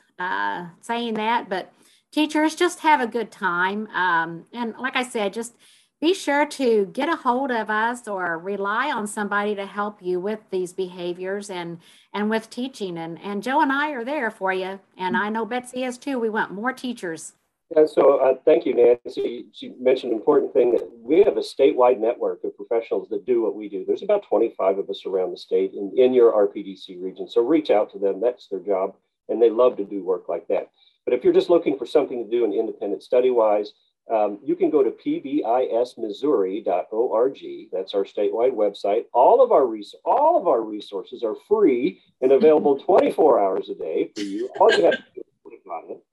saying 0.82 1.16
that, 1.16 1.50
but 1.50 1.74
teachers 2.12 2.56
just 2.56 2.82
have 2.82 3.02
a 3.02 3.08
good 3.08 3.32
time. 3.32 3.88
Um, 3.90 4.46
and 4.54 4.76
like 4.80 4.96
i 4.96 5.04
said 5.04 5.34
just 5.34 5.56
be 6.02 6.14
sure 6.14 6.46
to 6.46 6.88
get 6.94 7.10
a 7.10 7.18
hold 7.18 7.52
of 7.52 7.70
us 7.70 8.08
or 8.08 8.38
rely 8.40 8.92
on 8.92 9.08
somebody 9.08 9.56
to 9.56 9.66
help 9.66 10.02
you 10.02 10.20
with 10.20 10.40
these 10.52 10.74
behaviors 10.74 11.50
and 11.50 11.80
and 12.14 12.30
with 12.30 12.50
teaching. 12.50 12.98
And 12.98 13.20
and 13.22 13.44
joe 13.44 13.62
and 13.62 13.72
i 13.72 13.92
are 13.92 14.06
there 14.06 14.32
for 14.32 14.54
you. 14.54 14.80
And 14.98 15.18
i 15.18 15.30
know 15.30 15.46
betsy 15.46 15.84
is 15.86 15.98
too. 15.98 16.20
We 16.20 16.30
want 16.30 16.52
more 16.54 16.74
teachers 16.74 17.34
and 17.76 17.90
so 17.90 18.20
uh, 18.20 18.36
thank 18.46 18.66
you 18.66 18.74
nancy 18.74 19.46
she 19.54 19.74
mentioned 19.80 20.12
an 20.12 20.18
important 20.18 20.52
thing 20.54 20.72
that 20.72 20.88
we 21.02 21.24
have 21.24 21.38
a 21.38 21.42
statewide 21.42 22.00
network 22.00 22.44
of 22.44 22.56
professionals 22.56 23.08
that 23.10 23.26
do 23.26 23.42
what 23.42 23.56
we 23.56 23.70
do 23.70 23.86
there's 23.86 24.04
about 24.04 24.28
25 24.28 24.80
of 24.80 24.90
us 24.90 25.06
around 25.06 25.32
the 25.32 25.38
state 25.38 25.74
in, 25.74 25.92
in 25.98 26.14
your 26.14 26.32
rpdc 26.48 27.02
region 27.02 27.28
so 27.28 27.42
reach 27.42 27.70
out 27.70 27.92
to 27.92 28.00
them 28.00 28.20
that's 28.20 28.48
their 28.48 28.60
job 28.60 28.96
and 29.30 29.42
they 29.42 29.50
love 29.50 29.78
to 29.78 29.86
do 29.86 30.04
work 30.04 30.28
like 30.28 30.48
that 30.48 30.70
but 31.10 31.18
if 31.18 31.24
you're 31.24 31.34
just 31.34 31.50
looking 31.50 31.76
for 31.76 31.88
something 31.88 32.24
to 32.24 32.30
do 32.30 32.46
in 32.46 32.54
independent 32.54 33.02
study 33.02 33.32
wise, 33.32 33.74
um, 34.14 34.38
you 34.44 34.56
can 34.56 34.70
go 34.70 34.84
to 34.84 34.92
pbismissouri.org. 34.92 37.40
That's 37.72 37.96
our 37.96 38.04
statewide 38.04 38.54
website. 38.54 39.06
All 39.12 39.44
of 39.44 39.52
our 39.52 39.66
res- 39.66 39.96
all 40.06 40.40
of 40.40 40.48
our 40.48 40.62
resources 40.62 41.24
are 41.24 41.34
free 41.48 42.00
and 42.22 42.32
available 42.32 42.78
24 42.78 43.40
hours 43.40 43.70
a 43.70 43.76
day 43.76 44.12
for 44.16 44.22
you. 44.22 44.50
All 44.60 44.72
you 44.72 44.86
have 44.86 44.98
to 44.98 45.04
do 45.16 45.22
is 45.22 45.34
click 45.44 45.62
on 45.68 45.90
it. 45.92 46.04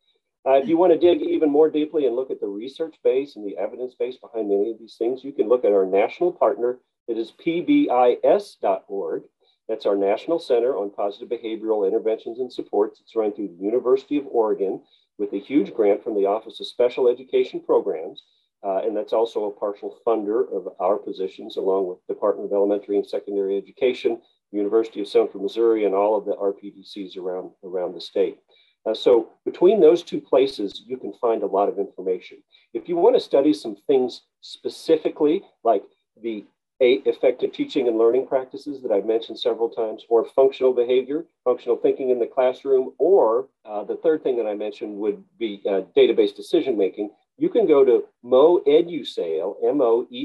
Uh, 0.46 0.52
if 0.52 0.68
you 0.68 0.76
want 0.76 0.92
to 0.92 0.98
dig 0.98 1.22
even 1.22 1.50
more 1.50 1.68
deeply 1.68 2.06
and 2.06 2.14
look 2.14 2.30
at 2.30 2.40
the 2.40 2.46
research 2.46 2.94
base 3.02 3.35
and 3.35 3.44
the 3.44 3.56
evidence 3.56 3.96
base 3.98 4.16
behind 4.16 4.48
many 4.48 4.70
of 4.70 4.78
these 4.78 4.94
things, 4.96 5.24
you 5.24 5.32
can 5.32 5.48
look 5.48 5.64
at 5.64 5.72
our 5.72 5.85
national 5.85 6.30
partner. 6.30 6.78
It 7.09 7.18
is 7.18 7.32
pbis.org. 7.44 9.22
That's 9.68 9.87
our 9.87 9.96
National 9.96 10.38
Center 10.38 10.76
on 10.76 10.90
Positive 10.90 11.28
Behavioral 11.28 11.85
Interventions 11.85 12.38
and 12.38 12.52
Supports. 12.52 13.00
It's 13.00 13.16
run 13.16 13.32
through 13.32 13.48
the 13.48 13.64
University 13.64 14.16
of 14.18 14.26
Oregon 14.30 14.80
with 15.18 15.32
a 15.32 15.38
huge 15.38 15.74
grant 15.74 16.04
from 16.04 16.14
the 16.14 16.26
Office 16.26 16.61
of 16.61 16.68
Special 16.68 17.09
Education 17.09 17.61
Programs. 17.61 18.22
Uh, 18.62 18.78
and 18.85 18.96
that's 18.96 19.12
also 19.12 19.44
a 19.46 19.50
partial 19.50 19.98
funder 20.06 20.44
of 20.54 20.68
our 20.78 20.96
positions, 20.96 21.56
along 21.56 21.88
with 21.88 21.98
the 22.06 22.14
Department 22.14 22.46
of 22.46 22.52
Elementary 22.52 22.96
and 22.96 23.06
Secondary 23.06 23.56
Education, 23.56 24.20
University 24.52 25.00
of 25.00 25.09
Central 25.09 25.42
Missouri, 25.42 25.85
and 25.85 25.94
all 25.94 26.16
of 26.16 26.24
the 26.24 26.37
RPDCs 26.37 27.16
around, 27.16 27.50
around 27.64 27.94
the 27.94 28.00
state. 28.00 28.38
Uh, 28.87 28.94
so 28.94 29.31
between 29.44 29.81
those 29.81 30.03
two 30.03 30.20
places, 30.20 30.85
you 30.87 30.96
can 30.96 31.12
find 31.20 31.42
a 31.42 31.46
lot 31.46 31.68
of 31.68 31.79
information. 31.79 32.38
If 32.72 32.88
you 32.88 32.96
want 32.96 33.16
to 33.16 33.20
study 33.20 33.53
some 33.53 33.77
things 33.87 34.22
specifically, 34.42 35.42
like 35.64 35.83
the 36.22 36.44
eight 36.81 37.03
effective 37.07 37.53
teaching 37.53 37.88
and 37.88 37.96
learning 37.99 38.27
practices 38.27 38.83
that 38.83 38.92
I've 38.92 39.07
mentioned 39.07 39.38
several 39.40 39.70
times, 39.70 40.05
or 40.09 40.27
functional 40.37 40.72
behavior, 40.72 41.25
functional 41.42 41.79
thinking 41.79 42.11
in 42.11 42.18
the 42.18 42.27
classroom, 42.27 42.92
or 42.99 43.49
uh, 43.64 43.83
the 43.85 43.96
third 43.96 44.22
thing 44.22 44.37
that 44.37 44.46
I 44.46 44.55
mentioned 44.55 44.94
would 44.96 45.25
be 45.38 45.62
uh, 45.68 45.81
data 45.94 46.14
based 46.14 46.37
decision 46.37 46.77
making. 46.79 47.11
You 47.38 47.49
can 47.49 47.66
go 47.66 47.85
to 47.85 48.05
moedusail, 48.25 49.57
M-O-E-D-U-S-A-I-L 49.64 50.18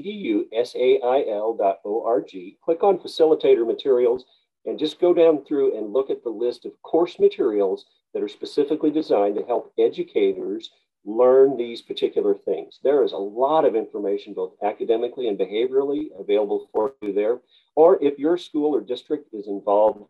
dot 1.56 1.80
O-R-G, 1.84 2.58
click 2.64 2.84
on 2.84 3.00
facilitator 3.00 3.66
materials, 3.66 4.26
and 4.66 4.78
just 4.78 5.00
go 5.00 5.14
down 5.14 5.44
through 5.46 5.78
and 5.78 5.92
look 5.92 6.10
at 6.10 6.24
the 6.24 6.30
list 6.30 6.66
of 6.66 6.72
course 6.84 7.20
materials 7.20 7.86
that 8.14 8.24
are 8.24 8.28
specifically 8.28 8.92
designed 8.92 9.36
to 9.36 9.46
help 9.46 9.74
educators 9.78 10.70
learn 11.06 11.58
these 11.58 11.82
particular 11.82 12.36
things. 12.36 12.80
There 12.84 13.04
is 13.04 13.12
a 13.12 13.18
lot 13.18 13.66
of 13.66 13.76
information, 13.76 14.34
both 14.34 14.54
academically 14.64 15.28
and 15.28 15.38
behaviorally, 15.38 16.08
available 16.20 16.70
for 16.72 16.94
you 17.02 17.14
there. 17.14 17.40
Or 17.76 18.02
if 18.04 18.20
your 18.20 18.38
school 18.38 18.76
or 18.76 18.82
district 18.82 19.34
is 19.34 19.48
involved 19.48 20.06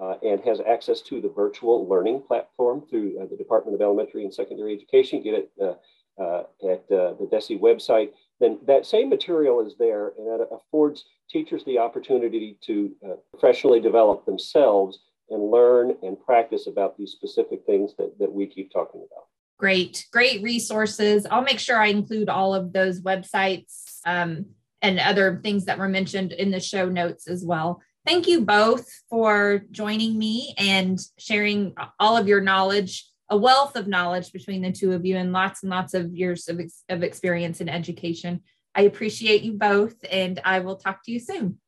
uh, 0.00 0.14
and 0.22 0.40
has 0.40 0.60
access 0.60 1.00
to 1.02 1.20
the 1.20 1.28
virtual 1.28 1.86
learning 1.88 2.22
platform 2.26 2.82
through 2.90 3.20
uh, 3.20 3.26
the 3.30 3.36
Department 3.36 3.74
of 3.74 3.82
Elementary 3.82 4.24
and 4.24 4.34
Secondary 4.34 4.74
Education, 4.74 5.22
get 5.22 5.34
it 5.34 5.50
uh, 5.60 5.74
uh 6.20 6.42
at 6.68 6.84
uh, 6.92 7.14
the 7.18 7.28
DESE 7.30 7.58
website, 7.60 8.10
then 8.40 8.58
that 8.66 8.84
same 8.84 9.08
material 9.08 9.64
is 9.64 9.76
there 9.78 10.12
and 10.18 10.26
that 10.26 10.46
affords 10.50 11.04
teachers 11.30 11.64
the 11.64 11.78
opportunity 11.78 12.58
to 12.60 12.90
uh, 13.04 13.14
professionally 13.30 13.80
develop 13.80 14.26
themselves 14.26 14.98
and 15.32 15.50
learn 15.50 15.96
and 16.02 16.20
practice 16.20 16.66
about 16.66 16.96
these 16.96 17.12
specific 17.12 17.64
things 17.66 17.92
that, 17.98 18.18
that 18.18 18.32
we 18.32 18.46
keep 18.46 18.72
talking 18.72 19.00
about. 19.00 19.24
Great, 19.58 20.06
great 20.12 20.42
resources. 20.42 21.26
I'll 21.30 21.42
make 21.42 21.60
sure 21.60 21.78
I 21.78 21.86
include 21.86 22.28
all 22.28 22.54
of 22.54 22.72
those 22.72 23.00
websites 23.00 23.98
um, 24.04 24.46
and 24.80 24.98
other 24.98 25.40
things 25.42 25.66
that 25.66 25.78
were 25.78 25.88
mentioned 25.88 26.32
in 26.32 26.50
the 26.50 26.60
show 26.60 26.88
notes 26.88 27.28
as 27.28 27.44
well. 27.44 27.80
Thank 28.04 28.26
you 28.26 28.40
both 28.40 28.88
for 29.08 29.62
joining 29.70 30.18
me 30.18 30.54
and 30.58 30.98
sharing 31.18 31.74
all 32.00 32.16
of 32.16 32.26
your 32.26 32.40
knowledge, 32.40 33.08
a 33.28 33.36
wealth 33.36 33.76
of 33.76 33.86
knowledge 33.86 34.32
between 34.32 34.62
the 34.62 34.72
two 34.72 34.92
of 34.92 35.06
you, 35.06 35.16
and 35.16 35.32
lots 35.32 35.62
and 35.62 35.70
lots 35.70 35.94
of 35.94 36.12
years 36.12 36.48
of, 36.48 36.58
ex- 36.58 36.82
of 36.88 37.04
experience 37.04 37.60
in 37.60 37.68
education. 37.68 38.42
I 38.74 38.82
appreciate 38.82 39.42
you 39.42 39.52
both, 39.52 39.94
and 40.10 40.40
I 40.44 40.60
will 40.60 40.76
talk 40.76 41.04
to 41.04 41.12
you 41.12 41.20
soon. 41.20 41.60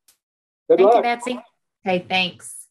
Good 0.69 0.79
Thank 0.79 0.81
luck. 0.81 0.95
you, 0.95 1.01
Betsy. 1.01 1.39
Okay, 1.87 2.05
thanks. 2.09 2.64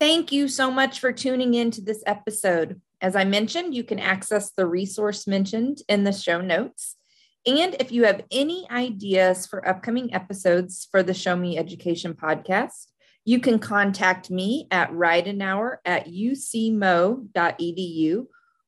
Thank 0.00 0.32
you 0.32 0.48
so 0.48 0.70
much 0.70 0.98
for 0.98 1.12
tuning 1.12 1.52
in 1.52 1.70
to 1.72 1.82
this 1.82 2.02
episode. 2.06 2.80
As 3.02 3.14
I 3.14 3.24
mentioned, 3.24 3.74
you 3.74 3.84
can 3.84 3.98
access 3.98 4.50
the 4.50 4.64
resource 4.66 5.26
mentioned 5.26 5.82
in 5.90 6.04
the 6.04 6.12
show 6.12 6.40
notes. 6.40 6.96
And 7.46 7.76
if 7.78 7.92
you 7.92 8.04
have 8.04 8.24
any 8.30 8.66
ideas 8.70 9.46
for 9.46 9.68
upcoming 9.68 10.14
episodes 10.14 10.88
for 10.90 11.02
the 11.02 11.12
Show 11.12 11.36
Me 11.36 11.58
Education 11.58 12.14
podcast, 12.14 12.86
you 13.26 13.40
can 13.40 13.58
contact 13.58 14.30
me 14.30 14.68
at 14.70 14.90
ridenhour 14.90 15.76
at 15.84 16.06
ucmo.edu 16.06 17.26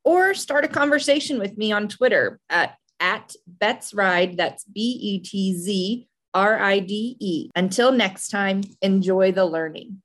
or 0.04 0.34
start 0.34 0.66
a 0.66 0.68
conversation 0.68 1.38
with 1.38 1.56
me 1.56 1.72
on 1.72 1.88
Twitter 1.88 2.40
at, 2.50 2.76
at 3.00 3.34
BetzRide. 3.58 4.36
That's 4.36 4.64
B 4.64 4.98
E 5.00 5.20
T 5.20 5.56
Z 5.56 6.08
R 6.34 6.58
I 6.58 6.80
D 6.80 7.16
E. 7.18 7.48
Until 7.56 7.90
next 7.90 8.28
time, 8.28 8.60
enjoy 8.82 9.32
the 9.32 9.46
learning. 9.46 10.02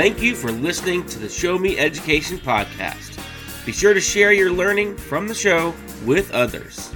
Thank 0.00 0.22
you 0.22 0.34
for 0.34 0.50
listening 0.50 1.04
to 1.08 1.18
the 1.18 1.28
Show 1.28 1.58
Me 1.58 1.78
Education 1.78 2.38
podcast. 2.38 3.20
Be 3.66 3.72
sure 3.72 3.92
to 3.92 4.00
share 4.00 4.32
your 4.32 4.50
learning 4.50 4.96
from 4.96 5.28
the 5.28 5.34
show 5.34 5.74
with 6.06 6.32
others. 6.32 6.90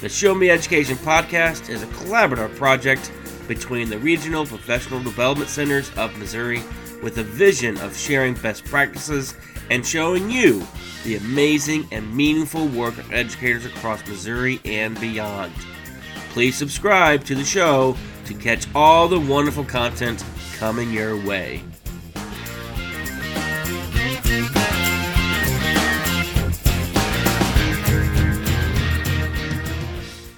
The 0.00 0.08
Show 0.08 0.34
Me 0.34 0.50
Education 0.50 0.96
podcast 0.96 1.70
is 1.70 1.84
a 1.84 1.86
collaborative 1.86 2.56
project 2.56 3.12
between 3.46 3.88
the 3.88 3.98
Regional 4.00 4.44
Professional 4.44 5.00
Development 5.00 5.48
Centers 5.48 5.96
of 5.96 6.18
Missouri 6.18 6.60
with 7.00 7.18
a 7.18 7.22
vision 7.22 7.78
of 7.78 7.96
sharing 7.96 8.34
best 8.34 8.64
practices 8.64 9.36
and 9.70 9.86
showing 9.86 10.28
you 10.28 10.66
the 11.04 11.14
amazing 11.14 11.86
and 11.92 12.12
meaningful 12.12 12.66
work 12.66 12.98
of 12.98 13.12
educators 13.12 13.66
across 13.66 14.04
Missouri 14.08 14.60
and 14.64 15.00
beyond. 15.00 15.52
Please 16.30 16.56
subscribe 16.56 17.22
to 17.26 17.36
the 17.36 17.44
show 17.44 17.96
to 18.24 18.34
catch 18.34 18.66
all 18.74 19.06
the 19.06 19.20
wonderful 19.20 19.62
content 19.62 20.24
coming 20.58 20.90
your 20.90 21.24
way. 21.24 21.62